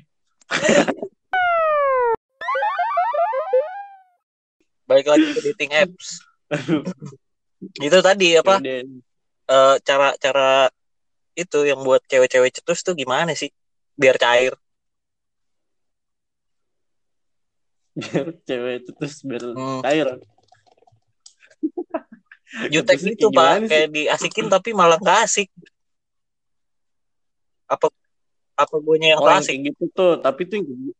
balik 4.89 5.05
lagi 5.05 5.25
ke 5.37 5.41
dating 5.53 5.71
apps 5.77 6.25
itu 7.85 7.97
tadi 8.01 8.33
apa 8.41 8.57
Udah. 8.57 8.81
eh, 9.53 9.75
cara 9.85 10.17
cara 10.17 10.49
itu 11.37 11.61
yang 11.61 11.85
buat 11.85 12.01
cewek-cewek 12.09 12.57
cetus 12.57 12.81
tuh 12.81 12.97
gimana 12.97 13.37
sih 13.37 13.53
biar 13.93 14.17
cair 14.17 14.57
Biar 17.99 18.27
cewek 18.47 18.73
itu 18.83 18.91
terus 18.95 19.15
biar 19.27 19.43
Hmm. 19.53 19.79
cair. 19.83 20.07
jutek 22.73 22.97
gitu 22.97 23.29
kayak 23.29 23.37
pak 23.37 23.69
kayak 23.69 23.87
diasikin 23.93 24.45
tapi 24.49 24.73
malah 24.73 24.97
nggak 24.97 25.19
asik 25.29 25.53
apa 27.69 27.93
apa 28.57 28.75
gue 28.81 28.95
yang 28.97 29.21
Oh, 29.21 29.29
yang 29.29 29.39
asik 29.39 29.57
gitu 29.61 29.83
tuh. 29.93 30.17
Tapi 30.19 30.41
tuh 30.49 30.57
yang 30.59 30.65
kayak, 30.67 30.95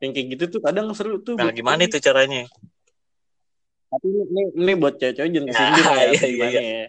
yang 0.00 0.10
kayak 0.16 0.26
gitu 0.34 0.44
tuh 0.56 0.60
kadang 0.64 0.86
seru 0.96 1.20
tuh. 1.20 1.36
nah 1.36 1.52
gimana 1.52 1.84
itu 1.84 2.00
caranya 2.00 2.48
Tapi 3.88 4.04
ini, 4.04 4.42
ini, 4.52 4.72
buat 4.76 5.00
cewek-cewek 5.00 5.28
jangan 5.32 5.46
Nah, 5.48 5.52
kesinggung 5.56 5.86
ya. 5.88 5.96
iya, 5.96 6.04
iya, 6.12 6.28
gimana 6.28 6.60
ya. 6.60 6.84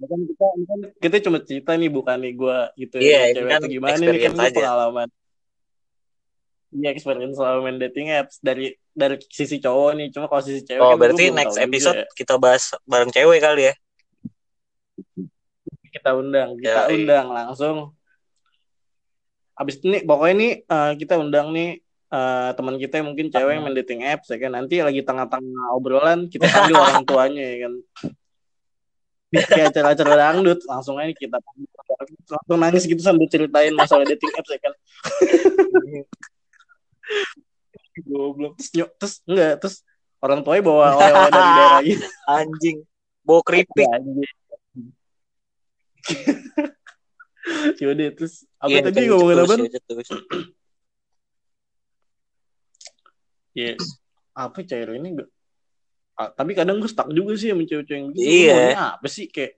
Bukan 0.00 0.18
kita, 0.32 0.46
kita 0.96 1.16
cuma 1.28 1.38
cerita 1.44 1.70
nih, 1.76 1.90
bukan 1.92 2.16
nih 2.24 2.32
gue 2.40 2.58
gitu 2.80 2.96
Iya, 3.04 3.20
ya. 3.20 3.34
Cewek 3.36 3.50
kan 3.52 3.62
gimana 3.68 4.00
nih, 4.00 4.20
kan 4.24 4.32
aja. 4.40 4.56
pengalaman. 4.64 5.08
Iya, 6.70 6.94
experience 6.94 7.34
selama 7.34 7.66
main 7.66 7.78
dating 7.82 8.14
apps 8.14 8.38
dari 8.38 8.78
dari 8.94 9.18
sisi 9.26 9.58
cowok 9.58 9.90
nih. 9.98 10.06
Cuma 10.14 10.30
kalau 10.30 10.42
sisi 10.42 10.62
cewek 10.62 10.78
oh 10.78 10.94
kan 10.94 10.98
berarti 11.02 11.24
next 11.34 11.58
juga 11.58 11.66
episode 11.66 11.98
ya. 11.98 12.06
kita 12.14 12.34
bahas 12.38 12.62
bareng 12.86 13.10
cewek 13.10 13.38
kali 13.42 13.62
ya 13.70 13.74
kita 15.90 16.10
undang, 16.14 16.56
kita 16.56 16.80
Yoi. 16.86 16.94
undang 17.02 17.26
langsung. 17.34 17.76
Abis 19.58 19.76
ini 19.84 20.00
pokoknya 20.06 20.34
nih 20.40 20.52
eh, 20.64 20.92
kita 20.96 21.14
undang 21.20 21.52
nih 21.52 21.82
eh, 22.08 22.50
teman 22.56 22.76
kita 22.80 23.02
yang 23.02 23.06
mungkin 23.12 23.28
cewek 23.28 23.52
yang 23.52 23.64
main 23.66 23.76
dating 23.76 24.00
apps 24.06 24.32
ya 24.32 24.38
kan 24.40 24.56
nanti 24.56 24.80
lagi 24.80 25.04
tengah-tengah 25.04 25.66
obrolan 25.76 26.30
kita 26.32 26.48
panggil 26.48 26.78
orang 26.80 27.04
tuanya 27.04 27.44
ya 27.44 27.56
kan 27.68 27.74
kayak 29.30 29.70
acara-acara 29.70 30.14
dangdut 30.18 30.58
langsung 30.66 30.98
aja 30.98 31.14
kita 31.14 31.38
panggil. 31.38 31.68
langsung 32.34 32.58
nangis 32.58 32.82
gitu 32.88 32.98
sambil 32.98 33.28
ceritain 33.30 33.70
masalah 33.76 34.02
dating 34.08 34.32
apps 34.32 34.50
ya 34.50 34.58
kan 34.58 34.74
goblok 38.00 38.56
terus 38.56 38.70
nyok 38.72 38.90
terus 38.96 39.14
enggak 39.28 39.52
terus 39.60 39.76
orang 40.20 40.40
tuanya 40.40 40.62
bawa 40.64 40.84
oleh-oleh 40.96 41.30
dari 41.36 41.50
daerah 41.56 41.80
gitu 41.84 42.06
Anjing. 42.28 42.78
Bawa 43.20 43.40
keripik. 43.44 43.86
Anjing. 43.96 44.30
Yaudah 47.80 48.08
terus 48.14 48.34
apa 48.60 48.68
Iya, 48.70 48.80
tadi 48.88 48.96
terus, 49.00 49.08
ngomongin 49.10 49.36
terus, 49.36 49.48
apa? 49.48 49.54
ya. 53.52 53.72
Ya 53.74 53.74
apa 54.30 54.58
cewek 54.62 54.96
ini 54.96 55.08
enggak 55.18 55.28
Ah, 56.20 56.28
tapi 56.28 56.52
kadang 56.52 56.76
gue 56.84 56.90
stuck 56.90 57.08
juga 57.16 57.32
sih 57.32 57.48
sama 57.48 57.64
cewek-cewek 57.64 57.96
yang 57.96 58.06
begitu. 58.12 58.28
Lu 58.28 58.36
Iya. 58.44 58.92
apa 59.00 59.06
sih 59.08 59.24
kayak 59.32 59.56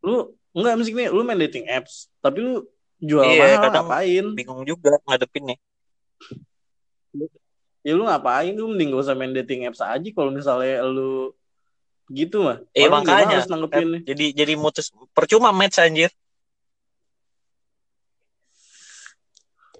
lu 0.00 0.32
enggak 0.56 0.74
mesti 0.80 0.90
nih 0.96 1.08
lu 1.12 1.20
main 1.20 1.36
dating 1.36 1.68
apps 1.68 2.08
tapi 2.24 2.40
lu 2.40 2.64
jual 2.96 3.20
Iya, 3.20 3.60
mahal 3.60 3.76
ngapain? 3.76 4.26
Bingung 4.32 4.64
juga 4.64 4.96
ngadepinnya. 5.04 5.60
Ya 7.82 7.92
lu 7.98 8.06
ngapain 8.06 8.54
lu 8.54 8.70
mending 8.70 8.94
gak 8.94 9.02
usah 9.04 9.18
main 9.18 9.34
dating 9.34 9.66
apps 9.66 9.82
aja 9.82 10.08
kalau 10.14 10.30
misalnya 10.30 10.86
lu 10.86 11.34
gitu 12.12 12.46
mah. 12.46 12.62
Eh, 12.76 12.86
Orang 12.86 13.02
makanya. 13.02 13.42
males 13.42 13.50
nanggepinnya. 13.50 14.00
Jadi 14.06 14.26
jadi 14.36 14.52
mutus 14.54 14.94
percuma 15.10 15.50
match 15.50 15.82
anjir. 15.82 16.10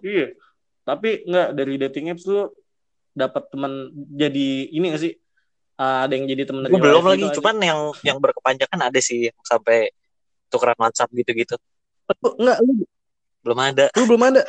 Iya. 0.03 0.35
Tapi 0.83 1.23
enggak 1.31 1.49
dari 1.55 1.75
dating 1.79 2.11
apps 2.11 2.27
lu 2.27 2.51
dapat 3.15 3.47
teman 3.55 3.93
jadi 3.95 4.49
ini 4.75 4.91
gak 4.91 5.03
sih? 5.03 5.13
Ah, 5.79 6.05
ada 6.07 6.15
yang 6.19 6.27
jadi 6.27 6.43
teman 6.47 6.67
dari 6.67 6.75
belum 6.75 7.05
lagi, 7.07 7.27
gitu 7.27 7.39
cuman 7.41 7.57
yang 7.63 7.81
yang 8.03 8.19
berkepanjangan 8.21 8.93
ada 8.93 9.01
sih 9.03 9.31
yang 9.31 9.39
sampai 9.47 9.91
tukeran 10.53 10.77
WhatsApp 10.79 11.11
gitu-gitu. 11.17 11.57
Enggak, 12.39 12.59
lu, 12.61 12.85
Belum 13.43 13.59
ada. 13.59 13.87
lu 13.99 14.05
belum 14.07 14.23
ada. 14.23 14.43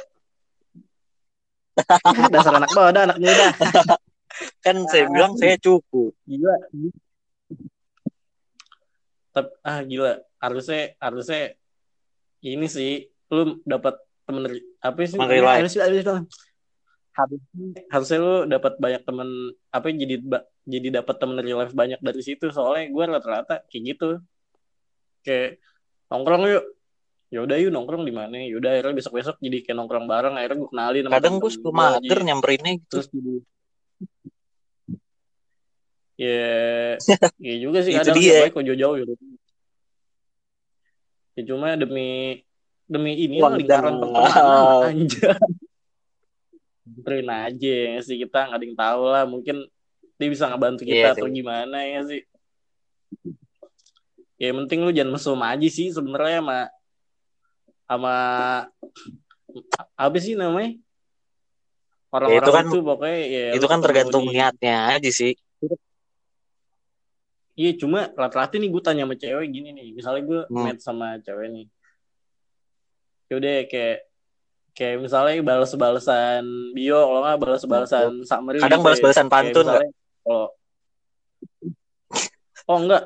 Dasar 2.34 2.54
anak 2.58 2.72
muda, 2.74 3.00
anak 3.10 3.18
muda. 3.18 3.46
Kan 4.66 4.86
saya 4.90 5.10
bilang 5.10 5.38
saya 5.38 5.58
cukup. 5.62 6.14
Gila. 6.26 6.56
Tapi 9.34 9.50
ah 9.66 9.82
gila, 9.82 10.14
harusnya 10.42 10.94
harusnya 11.02 11.58
ini 12.46 12.68
sih 12.70 13.10
lu 13.34 13.62
dapat 13.66 13.98
temen 14.26 14.46
apa 14.82 14.98
sih? 15.06 15.18
Real 15.18 15.46
life. 15.46 15.70
Harusnya 17.90 18.18
lu 18.22 18.36
dapat 18.50 18.74
banyak 18.82 19.02
temen 19.06 19.54
apa 19.70 19.86
jadi 19.90 20.18
jadi 20.64 20.88
dapat 21.04 21.16
temen 21.20 21.38
real 21.42 21.60
life 21.62 21.76
banyak 21.76 22.00
dari 22.00 22.22
situ 22.24 22.50
soalnya 22.50 22.90
gue 22.90 23.04
rata-rata 23.04 23.56
kayak 23.68 23.84
gitu 23.96 24.10
kayak 25.24 25.60
nongkrong 26.08 26.48
yuk 26.48 26.66
ya 27.34 27.42
udah 27.42 27.58
yuk 27.58 27.74
nongkrong 27.74 28.06
di 28.06 28.14
mana 28.14 28.38
ya 28.46 28.54
udah 28.62 28.70
akhirnya 28.78 28.94
besok 28.94 29.18
besok 29.18 29.36
jadi 29.42 29.66
kayak 29.66 29.78
nongkrong 29.82 30.06
bareng 30.06 30.38
akhirnya 30.38 30.58
gue 30.62 30.70
kenalin 30.70 31.04
Kadang 31.10 31.36
gue 31.42 31.50
suka 31.50 31.70
mager 31.74 32.20
nyamberinnya 32.22 32.72
gitu. 32.78 32.90
terus 32.94 33.08
jadi 33.10 33.34
ya 36.14 36.46
ya 37.50 37.56
juga 37.58 37.82
sih 37.82 37.98
kadang 37.98 38.22
dia. 38.22 38.46
baik 38.46 38.54
kok 38.54 38.62
jauh-jauh 38.70 38.96
gitu 39.02 39.14
ya 41.34 41.42
cuma 41.50 41.74
demi 41.74 42.46
demi 42.86 43.12
ini 43.18 43.42
lah 43.42 43.58
lingkaran 43.58 43.98
pertemanan 43.98 44.86
anjir 44.94 45.34
Berin 46.84 47.30
aja 47.34 47.74
ya 47.98 48.00
sih 48.06 48.22
kita 48.22 48.46
nggak 48.46 48.60
ada 48.62 48.66
yang 48.70 48.78
tahu 48.78 49.02
lah 49.10 49.24
mungkin 49.26 49.66
dia 50.22 50.30
bisa 50.30 50.46
ngebantu 50.46 50.86
kita 50.86 51.10
Iya 51.10 51.18
atau 51.18 51.26
sih. 51.26 51.34
gimana 51.34 51.78
ya 51.82 52.00
sih 52.06 52.22
ya 54.38 54.54
penting 54.54 54.86
lu 54.86 54.94
jangan 54.94 55.18
mesum 55.18 55.42
aja 55.42 55.68
sih 55.74 55.90
sebenarnya 55.90 56.46
sama 56.46 56.60
sama 57.94 58.16
apa 59.94 60.18
sih 60.18 60.34
namanya? 60.34 60.74
Orang-orang 62.10 62.38
Ya, 62.38 62.46
itu 62.46 62.52
kan- 62.54 62.68
itu 62.70 62.80
pokoknya 62.82 63.20
ya 63.26 63.46
Itu 63.58 63.66
kan 63.70 63.80
tergantung 63.82 64.24
di- 64.26 64.34
niatnya 64.34 64.76
aja 64.98 65.10
sih. 65.10 65.34
Iya 67.54 67.78
cuma 67.78 68.10
rata-rata 68.10 68.58
nih 68.58 68.70
gue 68.70 68.82
tanya 68.82 69.06
sama 69.06 69.14
cewek 69.14 69.48
gini 69.54 69.70
nih. 69.74 69.88
Misalnya 69.94 70.22
gue 70.26 70.42
Hmm. 70.50 70.64
match 70.66 70.82
sama 70.82 71.22
cewek 71.22 71.48
nih. 71.54 71.66
Yaudah 73.30 73.56
kayak 73.70 73.98
kayak 74.74 74.98
misalnya 75.06 75.38
balas-balasan 75.46 76.42
bio 76.74 76.98
kalau 76.98 77.22
nggak 77.22 77.40
balas-balasan 77.46 78.26
summary 78.26 78.58
Kadang 78.58 78.82
gitu 78.82 78.90
ya. 78.90 78.90
balas-balasan 78.90 79.28
Kayak 79.30 79.34
pantun 79.38 79.66
misalnya 79.70 79.92
kalau 80.24 80.46
oh 82.64 82.78
enggak 82.82 83.04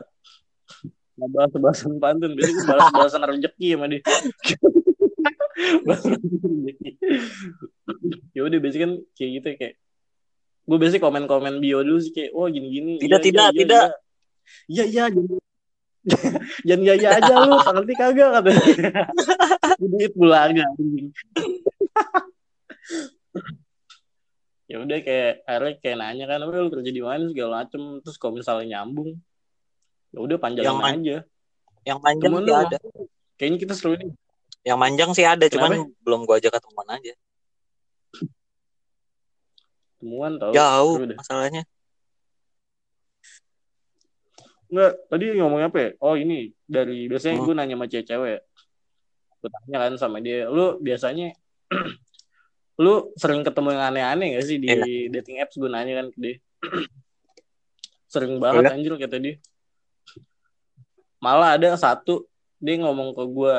nggak 1.17 1.29
balas-balasan 1.33 1.93
pantun. 1.97 2.31
Biasanya 2.37 2.55
gue 2.55 2.67
balas-balasan 2.69 3.21
rezeki 3.25 3.67
sama 3.73 3.85
dia. 3.89 4.01
Balas-balasan 5.85 6.41
rezeki 6.45 6.91
yaudah 8.35 8.59
biasanya 8.61 8.83
kan 8.85 8.93
kayak 9.17 9.31
gitu 9.39 9.47
kayak 9.57 9.73
gue 10.67 10.77
biasanya 10.77 11.03
komen-komen 11.03 11.55
bio 11.63 11.79
dulu 11.81 11.99
sih 12.03 12.11
kayak 12.13 12.31
oh 12.35 12.47
gini-gini 12.51 12.99
Tidak, 12.99 13.19
Iya, 13.19 13.25
tidak, 13.25 13.47
iya, 13.47 13.51
iya, 13.51 13.61
tidak. 13.63 13.85
iya 14.67 14.83
iya 14.85 15.03
jangan 16.07 16.35
jangan 16.63 16.87
ya 16.87 16.93
ya 16.95 17.09
aja 17.19 17.33
lu 17.43 17.55
ngerti 17.75 17.93
kagak 17.99 18.29
katanya 18.39 18.63
duit 19.81 20.13
bulaga 20.15 20.65
ya 24.67 24.83
udah 24.83 24.99
kayak 24.99 25.31
akhirnya 25.47 25.73
kayak 25.79 25.97
nanya 25.99 26.25
kan 26.27 26.43
lu 26.43 26.67
kerja 26.67 26.91
di 26.91 26.99
mana? 26.99 27.23
segala 27.31 27.63
macem. 27.63 28.03
Terus 28.03 28.19
kalau 28.19 28.35
misalnya 28.35 28.65
nyambung 28.75 29.15
ya 30.17 30.19
udah 30.19 30.37
panjangin 30.41 30.65
Yang 30.65 30.77
man- 30.81 30.97
aja 30.97 31.17
Yang 31.85 31.99
manjang 32.01 32.31
Cuman 32.33 32.41
sih 32.41 32.49
lu- 32.49 32.57
ada. 32.65 32.77
kayaknya 33.37 33.57
kita 33.61 33.73
seru 33.77 33.93
nih 33.93 34.09
Yang 34.65 34.77
manjang 34.81 35.11
sih 35.13 35.23
ada, 35.23 35.45
cuman 35.47 35.69
Kenapa? 35.71 36.01
belum 36.01 36.19
gua 36.25 36.35
ajak 36.41 36.51
ketemuan 36.57 36.89
aja. 36.91 37.13
temuan 39.97 40.31
tau 40.35 40.51
Jauh 40.53 40.93
masalahnya. 41.15 41.63
Enggak, 44.67 44.93
tadi 45.07 45.25
ngomong 45.39 45.61
apa 45.63 45.77
ya? 45.79 45.89
Oh 45.97 46.13
ini 46.13 46.51
dari 46.67 47.07
biasanya 47.07 47.39
Hmm. 47.39 47.45
gue 47.47 47.55
nanya 47.55 47.75
sama 47.79 47.87
cewek-cewek. 47.87 48.39
Gue 49.39 49.49
tanya 49.49 49.77
kan 49.79 49.93
sama 49.95 50.17
dia, 50.19 50.51
lu 50.51 50.75
biasanya 50.77 51.31
lu 52.83 53.09
sering 53.15 53.41
ketemu 53.41 53.73
yang 53.73 53.83
aneh-aneh 53.89 54.27
gak 54.35 54.45
sih 54.45 54.57
di 54.59 54.67
Iya. 54.67 55.07
dating 55.17 55.39
apps? 55.39 55.55
Gue 55.55 55.71
nanya 55.71 56.03
kan 56.03 56.07
ke 56.11 56.17
dia. 56.19 56.35
sering 58.11 58.37
banget 58.37 58.67
Udah. 58.67 58.75
anjir 58.75 58.91
kata 58.99 59.17
dia. 59.17 59.35
Malah 61.17 61.57
ada 61.57 61.73
satu 61.75 62.25
dia 62.57 62.77
ngomong 62.81 63.13
ke 63.13 63.23
gue 63.25 63.55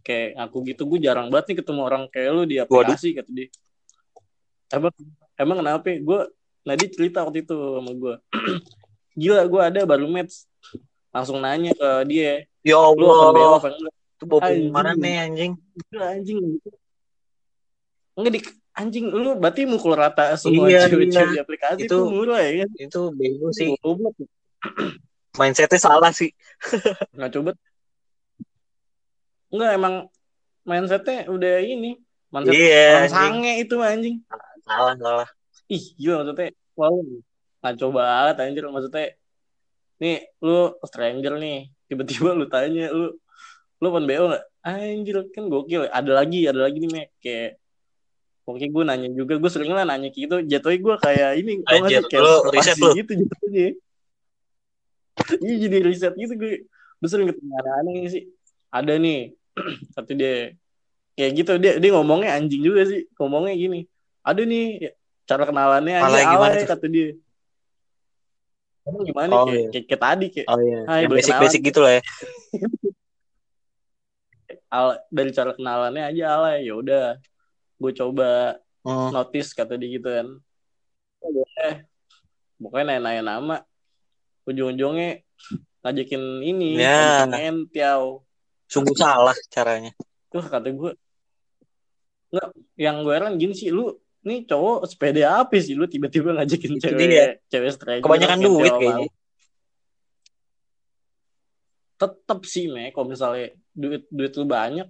kayak 0.00 0.28
aku 0.48 0.56
gitu 0.64 0.82
gue 0.88 0.98
jarang 1.04 1.28
banget 1.28 1.52
nih 1.52 1.56
ketemu 1.60 1.80
orang 1.84 2.02
kayak 2.08 2.30
lu 2.32 2.42
di 2.44 2.56
aplikasi 2.56 3.12
kata 3.16 3.30
dia. 3.32 3.48
Emang 4.72 4.92
emang 5.36 5.56
kenapa? 5.64 5.88
Gue 6.00 6.20
Nadi 6.60 6.92
cerita 6.92 7.24
waktu 7.24 7.40
itu 7.44 7.56
sama 7.56 7.92
gue. 7.96 8.14
Gila 9.20 9.42
gue 9.48 9.60
ada 9.60 9.80
baru 9.88 10.06
match 10.06 10.44
langsung 11.10 11.42
nanya 11.42 11.74
ke 11.74 11.88
dia 12.06 12.46
Ya 12.62 12.76
lu 12.78 13.08
Allah, 13.08 13.58
apa 13.58 13.68
enggak 13.72 13.94
itu 14.20 14.24
bawa 14.28 14.40
Anjing. 14.46 14.68
mana 14.70 14.92
nih 14.94 15.16
anjing? 15.24 15.52
Gila, 15.90 16.06
anjing 16.12 16.38
enggak 18.14 18.32
di 18.36 18.40
anjing 18.76 19.04
lu 19.08 19.30
berarti 19.40 19.64
mukul 19.64 19.96
rata 19.96 20.36
semua 20.36 20.68
Iya, 20.68 20.86
cewek-cewek 20.86 21.26
iya. 21.26 21.34
di 21.34 21.40
aplikasi 21.40 21.78
itu, 21.88 21.96
Itu- 21.96 22.08
murah 22.12 22.40
ya 22.44 22.52
kan 22.62 22.68
Itu 22.76 23.00
bego 23.16 23.48
sih. 23.50 23.72
Mindsetnya 25.38 25.78
salah 25.78 26.10
sih. 26.10 26.34
nggak 27.16 27.30
coba 27.38 27.52
enggak 29.50 29.70
emang 29.74 29.94
mindsetnya 30.66 31.26
udah 31.30 31.56
ini. 31.62 31.98
Mindset 32.30 32.54
Iya, 32.54 32.86
orang 32.94 33.10
sange 33.10 33.52
itu 33.58 33.76
anjing. 33.82 34.16
Salah, 34.62 34.94
salah. 34.98 35.28
ih 35.70 35.84
gila 35.98 36.22
maksudnya 36.22 36.50
wow. 36.74 36.98
Ngaco 37.62 37.86
banget 37.94 38.36
anjir 38.42 38.64
maksudnya. 38.70 39.06
Nih 40.02 40.18
lu 40.42 40.74
stranger 40.86 41.34
nih. 41.38 41.70
Tiba-tiba 41.90 42.30
lu 42.34 42.46
tanya 42.46 42.90
lu 42.90 43.14
lu 43.82 43.86
open 43.90 44.06
BO 44.06 44.30
nggak? 44.30 44.44
Anjir 44.66 45.16
kan 45.34 45.44
gokil. 45.46 45.90
Ada 45.90 46.10
lagi 46.10 46.46
ada 46.46 46.66
lagi 46.66 46.78
nih 46.82 46.90
Mek. 46.90 47.08
Kayak 47.22 47.50
Oke 48.50 48.66
gue 48.66 48.82
nanya 48.82 49.06
juga 49.14 49.38
gue 49.38 49.50
sering 49.50 49.70
lah 49.70 49.86
nanya 49.86 50.10
gitu. 50.10 50.42
Jatuhnya 50.42 50.78
gue 50.82 50.94
kayak 50.98 51.30
ini 51.38 51.52
Anjir, 51.70 52.02
sih? 52.02 52.10
Kayak 52.10 52.22
lu 52.26 52.34
riset 52.50 52.76
lu. 52.82 52.90
gitu 52.98 53.12
jatuhnya 53.14 53.66
iya 55.44 55.56
jadi 55.68 55.76
riset 55.84 56.14
gitu 56.16 56.34
gue. 56.36 56.66
Gue 57.00 57.08
sering 57.08 57.28
ketemu 57.32 57.52
aneh-aneh 57.60 57.96
sih. 58.10 58.22
Ada 58.70 58.94
nih. 59.00 59.34
Satu 59.94 60.12
dia 60.14 60.54
kayak 61.16 61.32
gitu. 61.38 61.52
Dia 61.58 61.72
dia 61.80 61.90
ngomongnya 61.94 62.36
anjing 62.36 62.62
juga 62.62 62.84
sih. 62.86 63.06
Ngomongnya 63.16 63.54
gini. 63.56 63.80
Ada 64.20 64.42
nih 64.44 64.64
ya, 64.78 64.90
cara 65.24 65.42
kenalannya 65.48 65.96
aja 65.96 66.06
Alay 66.06 66.24
gimana 66.28 66.52
alay 66.52 66.62
tuh? 66.64 66.70
kata 66.76 66.86
dia 66.92 67.08
Emang 68.84 69.04
gimana? 69.06 69.32
Oh, 69.36 69.44
kayak, 69.48 69.56
iya. 69.56 69.68
kayak, 69.72 69.84
kayak 69.88 70.02
tadi 70.02 70.26
kayak 70.32 70.46
Oh 70.50 70.58
iya, 70.60 70.78
Hai, 70.88 71.04
basic-basic 71.08 71.60
gitu 71.62 71.80
lah 71.84 71.92
ya. 72.00 72.02
al- 74.70 75.02
dari 75.10 75.30
cara 75.30 75.54
kenalannya 75.54 76.04
aja 76.10 76.24
alay 76.38 76.66
ya 76.66 76.74
udah 76.78 77.06
gue 77.80 77.92
coba 77.96 78.58
Hmm. 78.80 79.12
notice 79.12 79.52
kata 79.52 79.76
dia 79.76 80.00
gitu 80.00 80.08
kan. 80.08 80.26
Pokoknya 82.56 82.96
nanya-nanya 82.96 83.22
nama 83.24 83.56
ujung-ujungnya 84.44 85.20
ngajakin 85.80 86.22
ini 86.40 86.76
Ya. 86.76 87.24
ngajakin 87.24 87.66
Entiao 87.66 88.24
Sungguh 88.66 88.94
salah 88.94 89.34
caranya. 89.48 89.90
tuh 90.28 90.40
kata 90.40 90.70
gue 90.70 90.92
nggak 92.30 92.48
yang 92.76 93.02
gue 93.02 93.10
heran 93.10 93.34
gini 93.34 93.50
sih 93.50 93.68
lu 93.68 93.90
nih 94.20 94.44
cowok 94.44 94.86
sepede 94.86 95.22
apa 95.22 95.56
sih 95.56 95.72
lu 95.72 95.84
tiba-tiba 95.84 96.30
ngajakin 96.32 96.72
Itu 96.72 96.84
cewek 96.84 97.02
dia. 97.04 97.26
cewek 97.46 97.70
striker 97.72 98.02
Kebanyakan 98.02 98.38
duit 98.38 98.70
kayaknya. 98.72 99.08
tetep 101.96 102.40
sih 102.44 102.64
me 102.66 102.88
kalau 102.90 103.06
misalnya 103.06 103.50
duit 103.72 104.08
duit 104.08 104.32
lu 104.32 104.46
banyak 104.46 104.88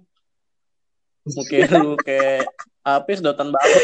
mungkin 1.35 1.59
lu 1.77 1.93
kayak 1.97 2.47
apa 2.81 3.09
sedotan 3.11 3.49
banget 3.49 3.83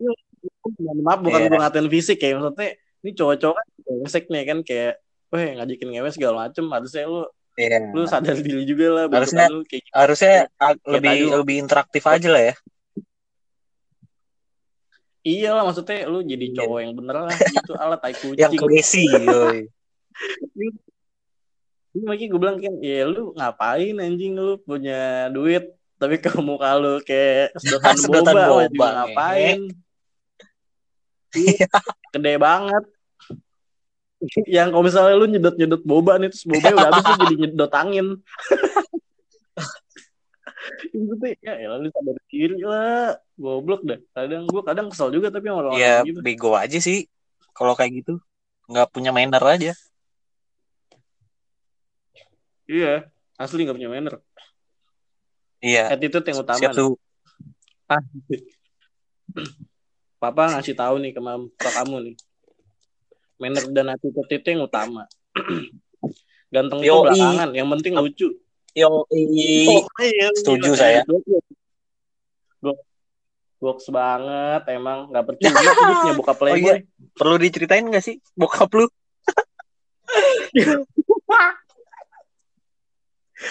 maaf 1.00 1.20
bukan 1.20 1.40
Iya. 1.40 1.48
gue 1.48 1.58
ngatain 1.58 1.88
fisik 1.88 2.18
ya 2.18 2.34
maksudnya 2.34 2.70
ini 3.04 3.12
cowok-cowok 3.12 3.54
kan 3.54 3.66
brengsek 3.84 4.24
nih 4.26 4.42
kan 4.44 4.58
kayak 4.60 4.92
weh 5.28 5.46
ngajakin 5.52 5.88
ngewe 5.92 6.08
segala 6.08 6.34
macem 6.42 6.64
harusnya 6.66 7.04
lu 7.04 7.22
Iya. 7.54 7.78
lu 7.94 8.02
sadar 8.04 8.34
diri 8.34 8.66
juga 8.66 8.86
lah 8.90 9.04
Harusnya- 9.06 9.46
lu 9.46 9.62
kayak 9.62 9.86
gitu. 9.86 9.94
Harusnya 9.94 10.50
Kayak 10.58 10.74
lebih 10.90 11.14
tadi. 11.14 11.30
lebih 11.38 11.56
interaktif 11.60 12.02
aja 12.02 12.28
lah 12.28 12.42
ya. 12.42 12.54
iya 15.22 15.48
lah 15.52 15.62
maksudnya 15.62 16.04
lu 16.04 16.20
jadi 16.20 16.46
Iya. 16.46 16.56
cowok 16.58 16.78
yang 16.80 16.92
bener 16.94 17.16
lah 17.22 17.30
gitu 17.54 17.72
alat 17.78 18.00
tai 18.02 18.12
kucing 18.12 18.42
Yang 18.42 18.52
yoi. 19.24 19.58
Ini 21.94 22.02
makanya 22.02 22.26
gue 22.26 22.40
bilang 22.42 22.58
kan 22.58 22.74
ya 22.82 23.06
lu 23.06 23.30
ngapain 23.32 23.94
anjing 23.96 24.34
lu 24.34 24.58
punya 24.58 25.30
duit 25.30 25.64
tapi 25.94 26.18
ke 26.24 26.34
muka 26.42 26.74
lu 26.74 26.98
kayak 27.00 27.54
sedotan, 27.62 27.94
Sedotan 27.94 28.34
boba, 28.34 28.44
boba, 28.50 28.66
juga 28.66 28.88
ngapain 28.98 29.58
Iya, 29.70 29.83
gede 32.14 32.34
banget 32.38 32.84
yang 34.48 34.72
kalau 34.72 34.82
misalnya 34.82 35.14
lu 35.20 35.26
nyedot 35.28 35.54
nyedot 35.58 35.82
boba 35.84 36.16
nih 36.16 36.32
terus 36.32 36.48
boba 36.48 36.72
udah 36.72 36.88
habis 36.88 37.04
lu 37.04 37.14
jadi 37.20 37.34
nyedot 37.44 37.72
angin 37.74 38.06
itu 40.96 41.12
tuh 41.20 41.28
ya 41.44 41.52
elah 41.60 41.76
lu 41.76 41.92
sadar 41.92 42.16
diri 42.32 42.56
lah 42.64 43.20
goblok 43.36 43.84
dah 43.84 44.00
kadang 44.16 44.48
gue 44.48 44.62
kadang 44.64 44.88
kesel 44.88 45.12
juga 45.12 45.28
tapi 45.28 45.52
sama 45.52 45.68
orang 45.68 45.76
Ya 45.76 46.00
gitu 46.06 46.24
bego 46.24 46.56
aja 46.56 46.80
sih. 46.80 47.04
Kalau 47.52 47.76
kayak 47.76 48.00
gitu 48.00 48.16
nggak 48.64 48.88
punya 48.88 49.12
manner 49.12 49.44
aja. 49.44 49.76
iya 52.64 53.12
asli 53.36 53.68
nggak 53.68 53.76
punya 53.76 53.92
manner 53.92 54.16
Iya. 55.60 55.92
attitude 55.96 56.24
yang 56.28 56.38
utama 56.44 56.60
Siap 56.60 56.72
tuh. 56.76 56.96
Ah. 57.88 58.00
Papa 60.24 60.56
ngasih 60.56 60.72
tahu 60.72 61.04
nih 61.04 61.12
ke, 61.12 61.20
mam- 61.20 61.52
ke 61.52 61.68
kamu 61.68 61.96
nih. 62.08 62.14
Manner 63.36 63.64
dan 63.76 63.92
attitude 63.92 64.30
itu 64.32 64.46
yang 64.48 64.64
utama. 64.64 65.04
Ganteng 66.54 66.80
itu 66.80 66.88
belakangan, 66.94 67.50
yang 67.52 67.68
penting 67.68 67.92
lucu. 67.92 68.32
Yo, 68.72 69.04
iya, 69.12 70.32
Setuju 70.32 70.72
gila. 70.72 70.80
saya. 70.80 71.00
Goks 73.60 73.88
banget, 73.88 74.62
emang 74.72 75.08
nggak 75.08 75.24
percuma 75.24 75.56
hidupnya 75.56 76.12
buka 76.20 76.32
Oh 76.32 76.36
playboy. 76.36 76.60
iya. 76.60 76.74
perlu 77.16 77.36
diceritain 77.40 77.84
gak 77.88 78.04
sih 78.04 78.20
bokap 78.36 78.68
lu? 78.72 78.84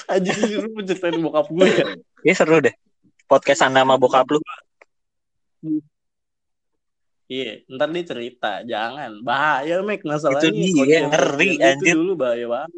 Aja 0.10 0.32
lu 0.54 0.70
menceritain 0.74 1.18
bokap 1.18 1.50
gue 1.50 1.66
ya. 1.66 1.86
Ya 2.24 2.34
seru 2.34 2.62
deh. 2.62 2.74
Podcast 3.26 3.66
sama 3.66 3.98
bokap 3.98 4.26
lu. 4.30 4.40
Iya, 7.32 7.64
ntar 7.72 7.88
dia 7.96 8.04
cerita, 8.04 8.52
jangan. 8.68 9.24
Bahaya, 9.24 9.80
Mek, 9.80 10.04
masalahnya. 10.04 10.52
Itu 10.52 10.84
dia, 10.84 10.84
dia 10.84 11.00
ngeri, 11.08 11.50
ngelakuin 11.56 11.56
itu 11.56 11.64
anjir. 11.66 11.96
dulu 11.96 12.14
bahaya 12.20 12.46
banget. 12.52 12.72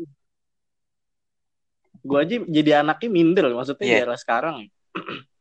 Gue 2.05 2.19
aja 2.21 2.35
jadi 2.45 2.71
anaknya 2.85 3.09
minder, 3.09 3.45
maksudnya 3.49 3.81
di 3.81 3.89
era 3.97 4.15
sekarang. 4.15 4.69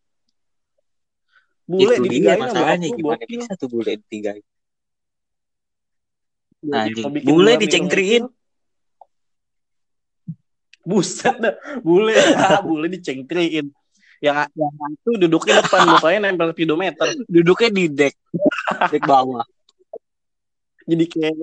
Bule 1.65 1.97
Itu 1.97 2.05
dia 2.05 2.05
ditinggalin 2.05 2.45
sama 2.45 2.45
masalahnya 2.45 2.89
gimana 2.93 3.25
bisa 3.25 3.53
tuh 3.57 3.69
bule. 3.73 3.97
Jadi 3.97 4.45
Anjing. 6.65 7.05
Bule 7.25 7.53
dicengkriin. 7.57 8.25
itu. 8.25 8.33
Buset 10.85 11.41
dah, 11.41 11.57
bule, 11.81 12.13
ah, 12.37 12.61
bule 12.69 12.93
dicengkriin. 12.93 13.73
Yang 14.25 14.49
yang 14.57 14.73
itu 14.97 15.11
duduknya 15.21 15.61
depan, 15.61 15.85
mukanya 15.93 16.33
nempel 16.33 16.57
speedometer. 16.57 17.13
Duduknya 17.29 17.69
di 17.69 17.85
deck. 17.93 18.17
Deck 18.93 19.05
bawah. 19.05 19.45
Jadi 20.89 21.05
kayak 21.09 21.35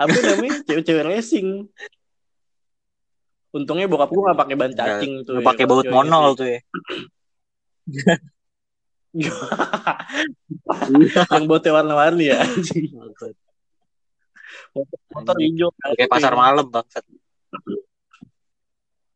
apa 0.00 0.16
namanya 0.16 0.64
cewek-cewek 0.64 1.04
racing. 1.08 1.68
Untungnya 3.50 3.90
bokap 3.90 4.10
gua 4.12 4.32
gak 4.32 4.40
pakai 4.46 4.56
ban 4.56 4.72
cacing 4.72 5.24
tuh. 5.24 5.32
Nggak 5.40 5.44
ya, 5.44 5.50
pakai 5.50 5.64
baut 5.66 5.86
monol 5.88 6.26
itu. 6.32 6.38
tuh 6.38 6.46
ya. 6.46 6.60
yang 11.34 11.50
botnya 11.50 11.74
warna-warni 11.74 12.30
ya 12.30 12.46
motor 15.10 15.34
hijau 15.42 15.74
Kayak 15.98 16.10
pasar 16.10 16.34
malam 16.38 16.66
bangsat. 16.70 17.04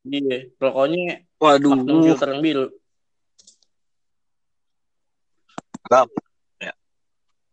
Iya 0.05 0.39
rokoknya 0.57 1.25
Waduh. 1.37 1.85
Filter 2.05 2.31
biru 2.39 2.67
Bam. 5.85 6.09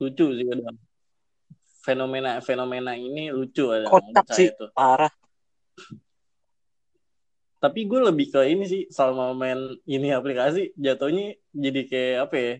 lucu 0.01 0.25
sih 0.33 0.45
kadang 0.47 0.77
fenomena 1.81 2.41
fenomena 2.41 2.91
ini 2.93 3.29
lucu 3.29 3.69
ada 3.69 3.85
Kocak 3.85 4.25
sih. 4.33 4.49
itu 4.49 4.65
Parah. 4.73 5.13
tapi 7.61 7.85
gue 7.85 8.01
lebih 8.01 8.33
ke 8.33 8.41
ini 8.49 8.65
sih 8.65 8.81
selama 8.89 9.37
main 9.37 9.61
ini 9.85 10.09
aplikasi 10.09 10.73
jatuhnya 10.73 11.37
jadi 11.53 11.81
kayak 11.85 12.15
apa 12.25 12.35
ya 12.35 12.53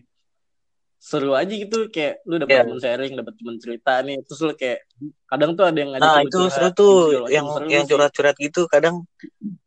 seru 1.02 1.34
aja 1.34 1.50
gitu 1.50 1.90
kayak 1.90 2.22
lu 2.22 2.38
dapat 2.38 2.54
Iya. 2.54 2.62
temen 2.62 2.78
sharing 2.78 3.12
dapat 3.18 3.34
temen 3.34 3.56
cerita 3.58 3.92
nih 4.06 4.22
terus 4.22 4.38
lu 4.38 4.54
kayak 4.54 4.86
kadang 5.26 5.58
tuh 5.58 5.64
ada 5.66 5.74
yang 5.74 5.90
ngajak 5.90 6.06
Nah 6.06 6.20
itu 6.22 6.38
curhat, 6.38 6.54
seru 6.54 6.68
tuh 6.70 6.94
macam. 7.18 7.26
yang 7.34 7.46
yang 7.66 7.84
curhat-curhat 7.90 8.36
gitu 8.38 8.70
kadang 8.70 9.02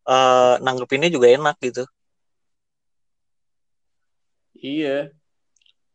eh 0.06 0.54
nanggepinnya 0.62 1.10
juga 1.10 1.28
enak 1.34 1.56
gitu. 1.62 1.84
Iya. 4.56 5.14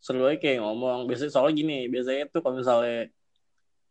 Seru 0.00 0.24
aja 0.26 0.38
kayak 0.40 0.64
ngomong. 0.64 1.04
Biasanya 1.08 1.32
soalnya 1.32 1.54
gini, 1.60 1.76
biasanya 1.92 2.28
tuh 2.32 2.40
kalau 2.40 2.56
misalnya 2.60 3.12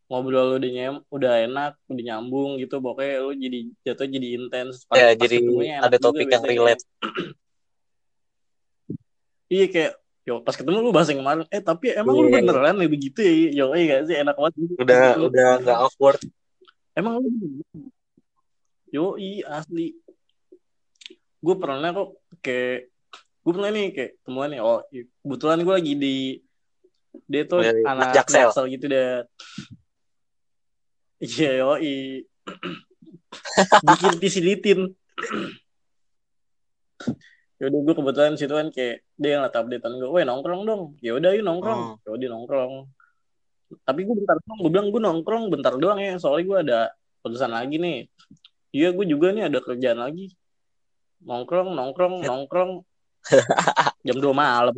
ngobrol 0.09 0.45
lu 0.49 0.55
udah 0.57 0.71
nyem, 0.73 0.95
udah 1.13 1.33
enak, 1.45 1.71
udah 1.85 2.03
nyambung 2.03 2.57
gitu, 2.57 2.81
pokoknya 2.81 3.21
lu 3.21 3.31
jadi 3.37 3.59
jatuh 3.85 4.07
jadi 4.09 4.27
intens. 4.41 4.89
Ya 4.89 5.13
pas 5.13 5.21
jadi 5.21 5.37
ada 5.77 5.97
juga 6.01 6.05
topik 6.09 6.25
yang 6.33 6.43
biasanya. 6.43 6.49
relate. 6.49 6.83
Iya 9.49 9.65
kayak 9.65 9.93
Yo, 10.29 10.45
pas 10.45 10.53
ketemu 10.53 10.85
lu 10.85 10.93
bahas 10.93 11.09
yang 11.09 11.25
kemarin, 11.25 11.41
eh 11.49 11.57
tapi 11.57 11.89
emang 11.89 12.13
lu 12.13 12.29
Iya. 12.29 12.45
beneran 12.45 12.77
nih 12.77 12.85
begitu 12.85 13.17
ya? 13.25 13.33
Yo, 13.49 13.65
iya 13.73 13.85
gak 13.97 14.01
sih? 14.05 14.15
Enak 14.21 14.35
banget. 14.37 14.53
gitu. 14.61 14.73
Udah 14.77 15.05
udah 15.25 15.49
nggak 15.65 15.79
awkward. 15.89 16.21
Emang 16.93 17.17
lu 17.17 17.29
Yo, 18.93 19.17
asli. 19.49 19.97
Gue 21.39 21.55
pernah 21.55 21.89
kok 21.95 22.19
kayak 22.43 22.91
gue 23.39 23.51
pernah 23.55 23.71
nih 23.71 23.87
kayak 23.95 24.11
temuan 24.27 24.49
nih. 24.51 24.59
Oh, 24.59 24.83
i- 24.91 25.07
kebetulan 25.23 25.59
gue 25.63 25.73
lagi 25.73 25.93
di 25.95 26.15
dia 27.25 27.43
tuh 27.47 27.63
Dari 27.65 27.81
anak 27.81 27.95
anak 27.95 28.15
Jaksel. 28.15 28.39
jaksel 28.51 28.65
gitu 28.69 28.85
deh. 28.91 29.23
Iya, 31.19 31.49
yo, 31.59 31.75
Bikin 33.83 34.19
disilitin. 34.23 34.79
Yaudah 37.59 37.79
gue 37.83 37.93
kebetulan 37.95 38.33
situ 38.39 38.55
kan 38.55 38.71
kayak 38.71 39.03
dia 39.19 39.29
yang 39.35 39.43
ngeliat 39.43 39.55
updatean 39.59 39.93
gue, 39.99 40.09
weh 40.15 40.23
nongkrong 40.23 40.63
dong. 40.63 40.81
Ya 41.03 41.11
udah 41.11 41.35
yuk 41.35 41.43
nongkrong. 41.43 41.81
Hmm. 41.99 42.03
Ya 42.07 42.09
udah 42.15 42.27
nongkrong. 42.31 42.73
Tapi 43.83 43.99
gue 44.07 44.15
bentar 44.15 44.35
doang, 44.39 44.59
gue 44.63 44.71
bilang 44.71 44.87
gue 44.89 45.01
nongkrong 45.03 45.43
bentar 45.51 45.73
doang 45.75 45.99
ya, 45.99 46.15
soalnya 46.15 46.45
gue 46.47 46.57
ada 46.63 46.79
urusan 47.27 47.51
lagi 47.51 47.75
nih. 47.75 48.07
Iya 48.71 48.95
gue 48.95 49.05
juga 49.11 49.35
nih 49.35 49.51
ada 49.51 49.59
kerjaan 49.59 49.99
lagi. 49.99 50.31
Nongkrong, 51.23 51.75
nongkrong, 51.75 52.15
nongkrong. 52.23 52.71
jam 54.07 54.17
2 54.17 54.31
malam. 54.31 54.75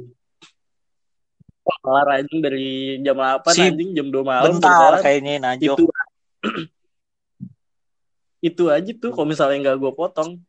Kelar 1.61 2.07
anjing 2.19 2.41
dari 2.41 2.97
jam 3.05 3.15
8 3.15 3.53
Si 3.53 3.61
anjing 3.61 3.93
jam 3.93 4.07
2 4.09 4.25
malam. 4.25 4.57
Bentar 4.57 4.97
kelar. 4.97 5.01
kayaknya 5.05 5.33
najok. 5.41 5.77
Itu 5.77 5.85
itu 8.49 8.63
aja 8.73 8.91
tuh 8.97 9.13
kalau 9.13 9.27
misalnya 9.29 9.69
nggak 9.69 9.77
gue 9.77 9.91
potong 9.93 10.41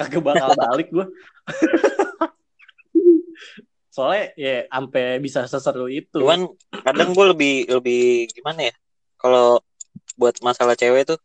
kagak 0.00 0.24
bakal 0.24 0.56
balik 0.64 0.88
gue. 0.88 1.06
Soalnya 3.94 4.32
ya 4.36 4.64
sampai 4.68 5.20
bisa 5.20 5.44
seseru 5.44 5.88
itu. 5.88 6.20
Cuman 6.20 6.48
kadang 6.84 7.12
gue 7.12 7.26
lebih 7.36 7.54
lebih 7.68 8.32
gimana 8.32 8.72
ya? 8.72 8.74
Kalau 9.20 9.60
buat 10.16 10.40
masalah 10.40 10.76
cewek 10.76 11.08
tuh 11.08 11.20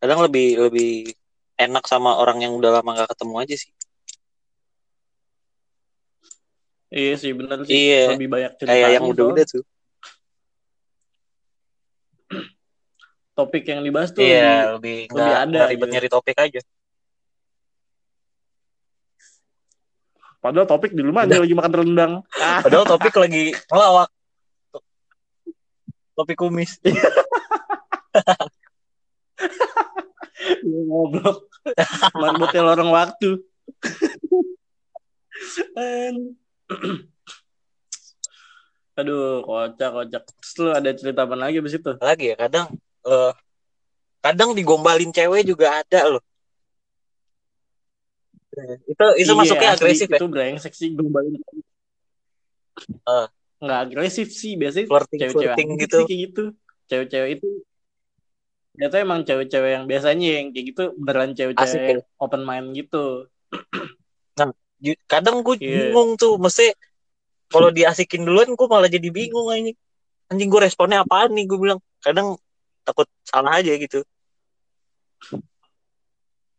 kadang 0.00 0.20
lebih 0.20 0.68
lebih 0.68 1.16
enak 1.68 1.84
sama 1.86 2.18
orang 2.18 2.42
yang 2.42 2.52
udah 2.56 2.80
lama 2.80 2.90
gak 2.98 3.10
ketemu 3.14 3.34
aja 3.42 3.56
sih. 3.58 3.72
Iya 6.92 7.14
sih 7.16 7.32
bener 7.32 7.64
sih. 7.64 7.72
Iya. 7.72 8.14
Lebih 8.16 8.28
banyak 8.28 8.52
cerita. 8.60 8.72
kayak 8.72 8.90
yang 9.00 9.04
udah-udah 9.08 9.44
tuh 9.48 9.64
Topik 13.38 13.64
yang 13.64 13.80
dibahas 13.80 14.12
tuh 14.12 14.20
iya 14.20 14.76
lebih 14.76 15.08
lebih 15.08 15.16
nggak 15.16 15.40
ada 15.48 15.60
ribet 15.72 15.88
gitu. 15.88 15.92
nyari 15.96 16.08
topik 16.12 16.36
aja 16.36 16.60
Padahal 20.42 20.66
topik 20.66 20.90
di 20.90 21.06
rumah 21.06 21.22
dia 21.22 21.38
lagi 21.38 21.54
makan 21.54 21.70
rendang. 21.70 22.12
Ah, 22.34 22.58
padahal 22.66 22.82
topik 22.82 23.14
lagi 23.14 23.54
ngelawak 23.70 24.10
topik 26.12 26.36
kumis 26.38 26.76
ngobrol. 30.92 31.48
Marbotnya 32.20 32.60
lorong 32.60 32.90
waktu. 32.92 33.40
Aduh, 39.00 39.40
kocak, 39.40 39.90
kocak. 39.90 40.22
Terus 40.28 40.52
lu 40.60 40.70
ada 40.76 40.90
cerita 40.92 41.24
apa 41.24 41.32
lagi 41.32 41.64
abis 41.64 41.80
itu? 41.80 41.92
lagi 41.96 42.36
ya 42.36 42.36
kadang 42.36 42.66
eh, 43.08 43.32
kadang 44.20 44.52
digombalin 44.52 45.08
cewek 45.08 45.48
juga 45.48 45.80
ada 45.80 46.12
loh 46.12 46.22
itu 48.84 49.06
itu 49.16 49.32
Iya, 49.32 49.38
masuknya 49.38 49.70
agresif 49.72 50.08
ya 50.12 50.18
Itu 50.20 50.28
brengsek 50.28 50.72
sih 50.76 50.92
gombalin. 50.92 51.40
Eh. 52.84 53.26
Nggak 53.62 53.78
agresif 53.88 54.28
sih, 54.34 54.58
biasanya 54.58 54.86
flirting 54.90 55.20
cewek-cewek 55.22 55.54
flirting 55.54 55.68
gitu 55.80 55.96
sih 55.96 56.06
kayak 56.08 56.20
gitu. 56.28 56.44
Cewek-cewek 56.90 57.30
itu 57.40 57.48
Ya 58.72 58.88
tuh 58.88 59.04
emang 59.04 59.20
cewek-cewek 59.28 59.70
yang 59.76 59.84
biasanya 59.84 60.28
yang 60.40 60.46
kayak 60.56 60.66
gitu 60.72 60.82
beneran 60.96 61.36
cewek-cewek 61.36 61.80
ya. 61.84 61.96
open 62.16 62.42
mind 62.42 62.72
gitu. 62.72 63.28
Ju- 64.82 64.98
kadang 65.06 65.46
gue 65.46 65.62
Iya. 65.62 65.94
bingung 65.94 66.18
tuh 66.18 66.42
mesti 66.42 66.74
kalau 67.46 67.70
diasikin 67.70 68.26
duluan 68.26 68.50
gue 68.50 68.66
malah 68.66 68.90
jadi 68.90 69.14
bingung 69.14 69.46
anjing 69.46 69.78
anjing 70.26 70.50
gue 70.50 70.58
responnya 70.58 71.06
apaan 71.06 71.30
nih 71.38 71.46
gue 71.46 71.54
bilang 71.54 71.78
kadang 72.02 72.34
takut 72.82 73.06
salah 73.22 73.62
aja 73.62 73.70
gitu 73.78 74.02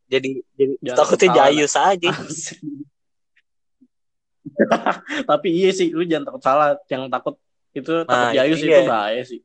jadi 0.08 0.40
jadi 0.56 0.74
Jangan 0.80 0.98
takutnya 1.04 1.30
jayus 1.36 1.76
aja 1.76 2.10
Asik. 2.16 2.64
Tapi 5.30 5.48
iya 5.52 5.72
sih, 5.76 5.92
lu 5.92 6.04
jangan 6.08 6.32
takut 6.32 6.44
salah. 6.44 6.70
Yang 6.92 7.04
takut 7.10 7.36
itu 7.74 7.94
takut 8.06 8.28
Nah, 8.30 8.36
jayus 8.36 8.60
iya. 8.62 8.68
itu 8.70 8.82
bahaya 8.86 9.22
sih. 9.24 9.40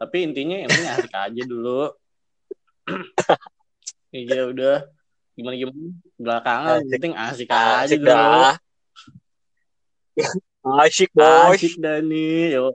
Tapi 0.00 0.16
intinya 0.24 0.56
penting 0.64 0.88
asik 0.88 1.12
aja 1.12 1.42
dulu. 1.44 1.92
iya 4.16 4.48
udah 4.48 4.88
gimana 5.36 5.54
gimana 5.60 5.92
belakangan 6.16 6.76
Asik. 6.80 6.90
penting 6.96 7.14
asik, 7.14 7.48
aja 7.52 7.84
asik 7.84 8.00
dulu. 8.00 8.08
dah 8.08 8.54
asik 10.84 11.10
boy 11.12 11.52
Asik 11.52 11.74
dah 11.76 12.00
nih, 12.00 12.56
yo. 12.56 12.72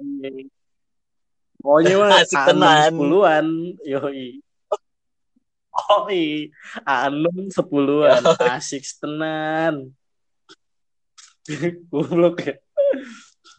Pokoknya 1.66 1.94
mah 1.98 2.10
Asik 2.22 2.42
tenan. 2.46 2.94
sepuluhan, 2.94 3.46
yoi. 3.82 4.40
Oh 5.76 6.08
anem 6.86 7.50
sepuluhan, 7.50 8.22
asik 8.54 8.86
tenan. 9.02 9.98
Goblok 11.90 12.38
ya. 12.46 12.56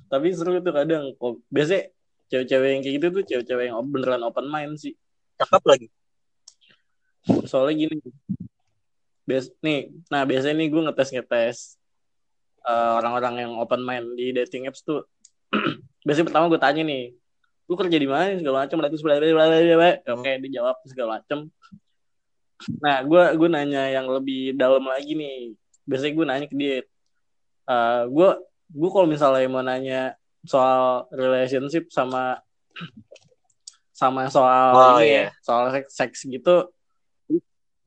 Tapi 0.07 0.31
seru 0.33 0.62
tuh 0.62 0.71
kadang. 0.71 1.11
Kok 1.19 1.43
biasanya 1.51 1.91
cewek-cewek 2.31 2.68
yang 2.74 2.83
kayak 2.83 2.95
gitu 2.99 3.07
tuh 3.11 3.22
cewek-cewek 3.24 3.64
yang 3.70 3.79
beneran 3.87 4.22
open 4.27 4.47
mind 4.51 4.77
sih. 4.79 4.95
cakep 5.37 5.62
lagi 5.68 5.89
Soalnya 7.27 7.87
gini. 7.87 7.99
Bias, 9.27 9.51
nih, 9.59 9.91
nah 10.07 10.22
biasanya 10.22 10.62
nih 10.62 10.68
gue 10.70 10.83
ngetes-ngetes 10.87 11.74
eh, 12.62 12.91
orang-orang 12.95 13.35
yang 13.43 13.53
open 13.59 13.83
mind 13.83 14.14
di 14.14 14.31
dating 14.31 14.70
apps 14.70 14.87
tuh. 14.87 15.03
biasanya 16.07 16.31
pertama 16.31 16.47
gue 16.47 16.61
tanya 16.62 16.83
nih, 16.87 17.11
lu 17.66 17.74
kerja 17.74 17.99
di 17.99 18.07
mana 18.07 18.39
segala 18.39 18.66
macam, 18.66 18.79
bla 18.79 18.87
bla 18.87 19.03
bla. 19.18 19.91
Oke, 20.14 20.33
dijawab 20.47 20.79
segala 20.87 21.18
macam. 21.18 21.51
Nah, 22.79 23.03
gue 23.03 23.22
gue 23.35 23.49
nanya 23.51 23.91
yang 23.91 24.07
lebih 24.07 24.55
dalam 24.55 24.87
lagi 24.87 25.18
nih. 25.18 25.59
Biasanya 25.83 26.12
gue 26.14 26.27
nanya 26.27 26.47
ke 26.47 26.57
dia, 26.57 26.79
eh 27.66 28.03
gue 28.07 28.29
gue 28.66 28.89
kalau 28.91 29.07
misalnya 29.07 29.47
mau 29.51 29.62
nanya 29.62 30.14
soal 30.47 30.81
relationship 31.11 31.91
sama 31.91 32.39
sama 33.91 34.29
soal 34.29 34.71
Oh, 34.73 34.91
ini 34.97 35.09
iya. 35.09 35.23
ya, 35.27 35.41
soal 35.41 35.69
seks, 35.71 35.91
seks 35.91 36.19
gitu, 36.25 36.69
lu 37.29 37.39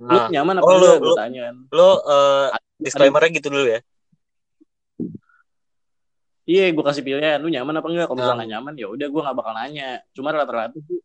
nah 0.02 0.26
nyaman 0.28 0.58
apa 0.58 0.66
Oh, 0.66 0.74
lu- 0.74 0.80
enggak? 0.82 0.98
Gue 0.98 1.08
lu- 1.08 1.18
tanya 1.18 1.42
kan. 1.46 1.56
lo 1.70 1.90
eh, 2.02 2.48
disclaimernya 2.78 3.30
gitu 3.34 3.48
dulu 3.50 3.68
ya 3.68 3.80
Iya, 6.44 6.74
gue 6.74 6.82
kasih 6.82 7.06
pilihan. 7.06 7.38
Lu 7.38 7.46
nyaman 7.46 7.78
apa 7.78 7.86
enggak? 7.86 8.06
Kalau 8.10 8.18
misalnya 8.18 8.34
Nah. 8.34 8.38
nggak 8.42 8.52
nyaman, 8.58 8.74
ya 8.74 8.88
udah 8.90 9.06
gue 9.06 9.22
nggak 9.22 9.38
bakal 9.38 9.54
nanya. 9.54 9.90
Cuma 10.18 10.34
rata-rata 10.34 10.78
sih, 10.82 10.98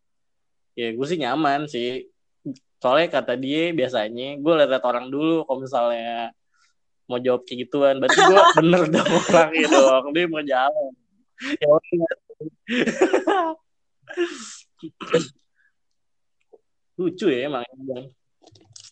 ya 0.73 0.89
gue 0.89 1.05
sih 1.05 1.19
nyaman 1.21 1.69
sih. 1.69 2.09
Soalnya 2.81 3.13
kata 3.13 3.37
dia 3.37 3.69
biasanya 3.69 4.41
gue 4.41 4.53
liat 4.57 4.81
orang 4.81 5.05
dulu. 5.05 5.45
Kalau 5.45 5.59
misalnya 5.61 6.33
mau 7.05 7.21
jawab 7.21 7.45
kayak 7.45 7.69
gituan, 7.69 8.01
berarti 8.01 8.17
gue 8.17 8.25
bener 8.57 8.81
dong 8.89 9.05
orangnya 9.05 9.67
dong. 9.69 10.03
Dia 10.17 10.25
mau 10.25 10.41
jalan. 10.41 10.91
Ya. 11.41 11.67
Lucu 16.95 17.27
ya 17.27 17.51
emang. 17.51 17.63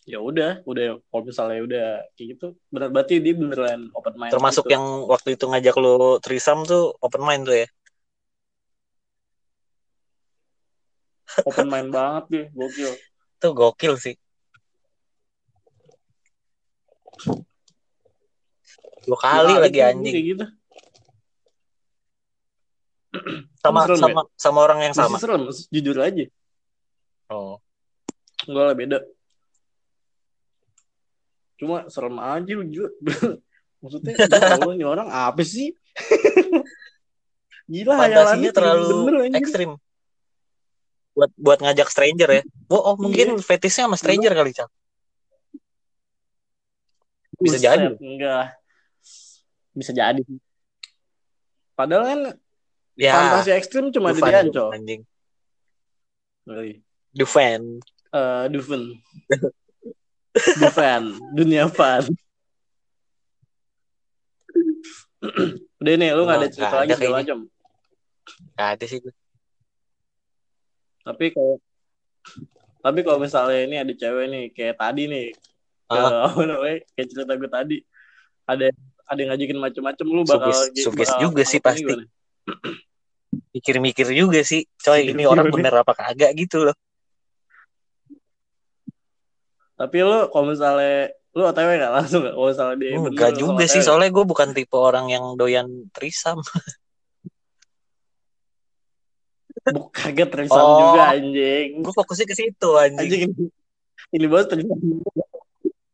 Ya 0.04 0.20
udah, 0.20 0.60
udah 0.68 1.00
kalau 1.08 1.24
misalnya 1.24 1.64
udah 1.64 1.88
kayak 2.20 2.36
gitu, 2.36 2.60
bener 2.68 2.92
berarti 2.92 3.24
dia 3.24 3.32
beneran 3.40 3.88
open 3.96 4.20
mind. 4.20 4.36
termasuk 4.36 4.68
gitu. 4.68 4.76
yang 4.76 4.84
waktu 5.08 5.40
itu 5.40 5.48
ngajak 5.48 5.76
lo 5.80 6.20
trisam 6.20 6.68
tuh 6.68 6.92
open 7.00 7.24
mind 7.24 7.48
tuh 7.48 7.56
ya 7.64 7.68
open 11.48 11.72
mind 11.72 11.90
banget 11.96 12.24
deh, 12.28 12.46
gokil. 12.52 12.92
itu 13.40 13.48
gokil 13.56 13.94
sih 13.96 14.16
dua 19.08 19.18
kali 19.24 19.52
Dua 19.56 19.64
lagi 19.64 19.80
tuh 19.80 19.88
anjing 19.88 20.14
kayak 20.20 20.28
gitu. 20.36 20.46
sama 23.64 23.80
serem 23.86 24.00
sama 24.02 24.22
sama 24.36 24.60
orang 24.66 24.80
yang 24.90 24.94
Masih 24.94 25.06
sama 25.06 25.18
serem, 25.22 25.42
jujur 25.70 25.98
aja. 26.02 26.26
oh 27.30 27.62
Enggak 28.44 28.64
lah 28.68 28.76
beda. 28.76 29.00
Cuma 31.56 31.88
serem 31.88 32.18
aja 32.20 32.52
lu 32.52 32.64
jujur. 32.68 32.90
Maksudnya, 33.84 34.16
ya 34.16 34.28
Allah 34.60 34.76
ini 34.80 34.86
orang 34.88 35.08
apa 35.08 35.42
sih? 35.44 35.72
Gila 37.72 37.96
hayalannya 37.96 38.52
fantasinya 38.52 38.52
terlalu 38.52 38.98
bener 39.08 39.20
anjing. 39.24 39.40
ekstrim 39.40 39.72
buat 41.14 41.32
buat 41.40 41.60
ngajak 41.64 41.88
stranger 41.88 42.26
ya 42.28 42.42
oh, 42.68 42.82
oh 42.92 42.96
mungkin 43.00 43.38
Iya. 43.38 43.46
fetishnya 43.46 43.88
sama 43.88 43.96
stranger 43.96 44.34
kali 44.36 44.52
cak 44.52 44.68
bisa 47.40 47.58
Buset, 47.60 47.64
jadi. 47.64 47.86
Enggak. 48.00 48.46
Bisa 49.74 49.92
jadi. 49.92 50.22
Padahal 51.74 52.04
kan 52.04 52.20
ya 52.94 53.12
fantasi 53.12 53.52
ekstrim 53.52 53.90
cuma 53.90 54.10
ada 54.10 54.16
di 54.16 54.22
Dufan, 54.22 54.44
Ancol. 54.48 54.70
anjing 54.72 55.02
Wih. 56.44 56.76
Dufan 57.12 57.62
Eh, 58.14 58.46
Duven. 58.48 58.94
Duven, 60.56 61.04
dunia 61.34 61.66
fan. 61.66 62.06
Udah 65.82 65.94
nih, 65.98 66.10
lu 66.14 66.24
gak 66.24 66.38
ada 66.38 66.50
cerita 66.52 66.76
lagi 66.78 66.94
segala 66.94 67.18
macam. 67.22 67.38
Gak 68.54 68.70
ada 68.78 68.86
sih. 68.86 69.00
Tapi 71.02 71.26
kalau 71.34 71.56
tapi 72.84 73.00
kalau 73.02 73.18
misalnya 73.18 73.60
ini 73.64 73.76
ada 73.80 73.94
cewek 73.96 74.26
nih 74.28 74.44
kayak 74.52 74.76
tadi 74.78 75.04
nih, 75.08 75.26
eh, 75.90 76.14
apa 76.28 76.42
namanya, 76.44 76.78
kayak 76.94 77.08
cerita 77.10 77.34
gue 77.34 77.50
tadi, 77.50 77.78
ada 78.46 78.66
ada 79.04 79.20
yang 79.20 79.30
ngajakin 79.34 79.58
macem-macem 79.60 80.06
lu 80.06 80.22
bakal 80.24 80.52
Sugis- 80.52 80.84
sugis 80.86 81.10
bakal- 81.10 81.22
juga 81.24 81.42
sih 81.44 81.60
pasti. 81.60 81.82
gimana? 81.82 82.06
Mikir-mikir 83.50 84.08
juga 84.10 84.42
sih 84.42 84.66
coy 84.78 85.10
ini 85.10 85.24
orang 85.24 85.50
bener 85.50 85.74
apa 85.76 85.94
kagak 85.94 86.34
gitu 86.36 86.64
loh 86.64 86.76
Tapi 89.74 89.98
lu 90.00 90.30
kalau 90.30 90.46
misalnya 90.48 91.10
lu 91.34 91.44
OTW 91.44 91.70
gak 91.76 91.92
langsung 91.92 92.22
gak? 92.22 92.34
Kalau 92.34 92.46
misalnya 92.46 92.78
dia 92.78 92.90
bener, 92.94 93.10
Enggak 93.10 93.32
juga 93.36 93.64
sih 93.66 93.82
soalnya 93.82 94.10
gue 94.10 94.22
bukan 94.24 94.54
tipe 94.54 94.74
orang 94.74 95.10
yang 95.10 95.34
doyan 95.34 95.66
trisam 95.90 96.38
Bukan 99.54 99.76
kaget 99.92 100.30
terusan 100.30 100.60
Oh. 100.60 100.78
juga 100.78 101.02
anjing. 101.10 101.68
gue 101.80 101.94
fokusnya 101.94 102.26
ke 102.26 102.36
situ 102.36 102.70
anjing, 102.74 103.00
Anjing 103.00 103.22
ini, 103.32 103.46
ini 104.12 104.26
bos 104.28 104.46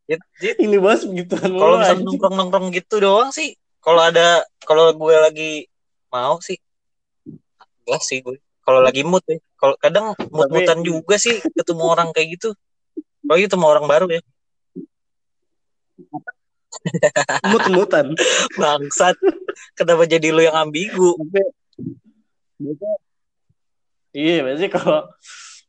jit. 0.10 0.22
ini 0.58 0.78
bos 0.78 1.06
begituan 1.06 1.54
kalau 1.54 1.78
bisa 1.78 1.94
nongkrong 1.96 2.34
nongkrong 2.36 2.68
gitu 2.74 2.98
doang 2.98 3.30
sih 3.30 3.54
kalau 3.80 4.02
ada 4.02 4.42
kalau 4.60 4.90
gue 4.92 5.16
lagi 5.16 5.52
mau 6.14 6.38
sih. 6.42 6.58
Gue 7.86 8.00
sih 8.02 8.22
gue. 8.22 8.38
Kalau 8.66 8.82
lagi 8.86 9.02
mood 9.02 9.24
ya. 9.26 9.38
Kalau 9.58 9.76
kadang 9.82 10.14
mood 10.30 10.50
mutan 10.54 10.86
juga 10.86 11.18
sih 11.18 11.42
ketemu 11.56 11.84
orang 11.86 12.10
kayak 12.14 12.38
gitu. 12.38 12.50
Kalau 13.26 13.38
ketemu 13.38 13.66
orang 13.66 13.86
baru 13.90 14.08
ya. 14.10 14.22
Mood 17.50 17.66
mutan 17.74 18.14
bangsat. 18.62 19.16
Kenapa 19.74 20.06
jadi 20.06 20.30
lu 20.30 20.42
yang 20.46 20.58
ambigu? 20.58 21.18
Iya 24.10 24.42
berarti 24.42 24.68
kalau 24.74 25.06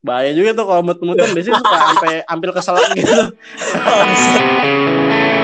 bahaya 0.01 0.33
juga 0.33 0.57
tuh 0.57 0.65
kalau 0.65 0.83
mood 0.85 1.01
mutan 1.05 1.29
biasanya 1.37 1.61
suka 1.61 1.77
sampai 1.77 2.15
ambil 2.25 2.51
kesalahan 2.57 2.91
gitu. 2.97 3.23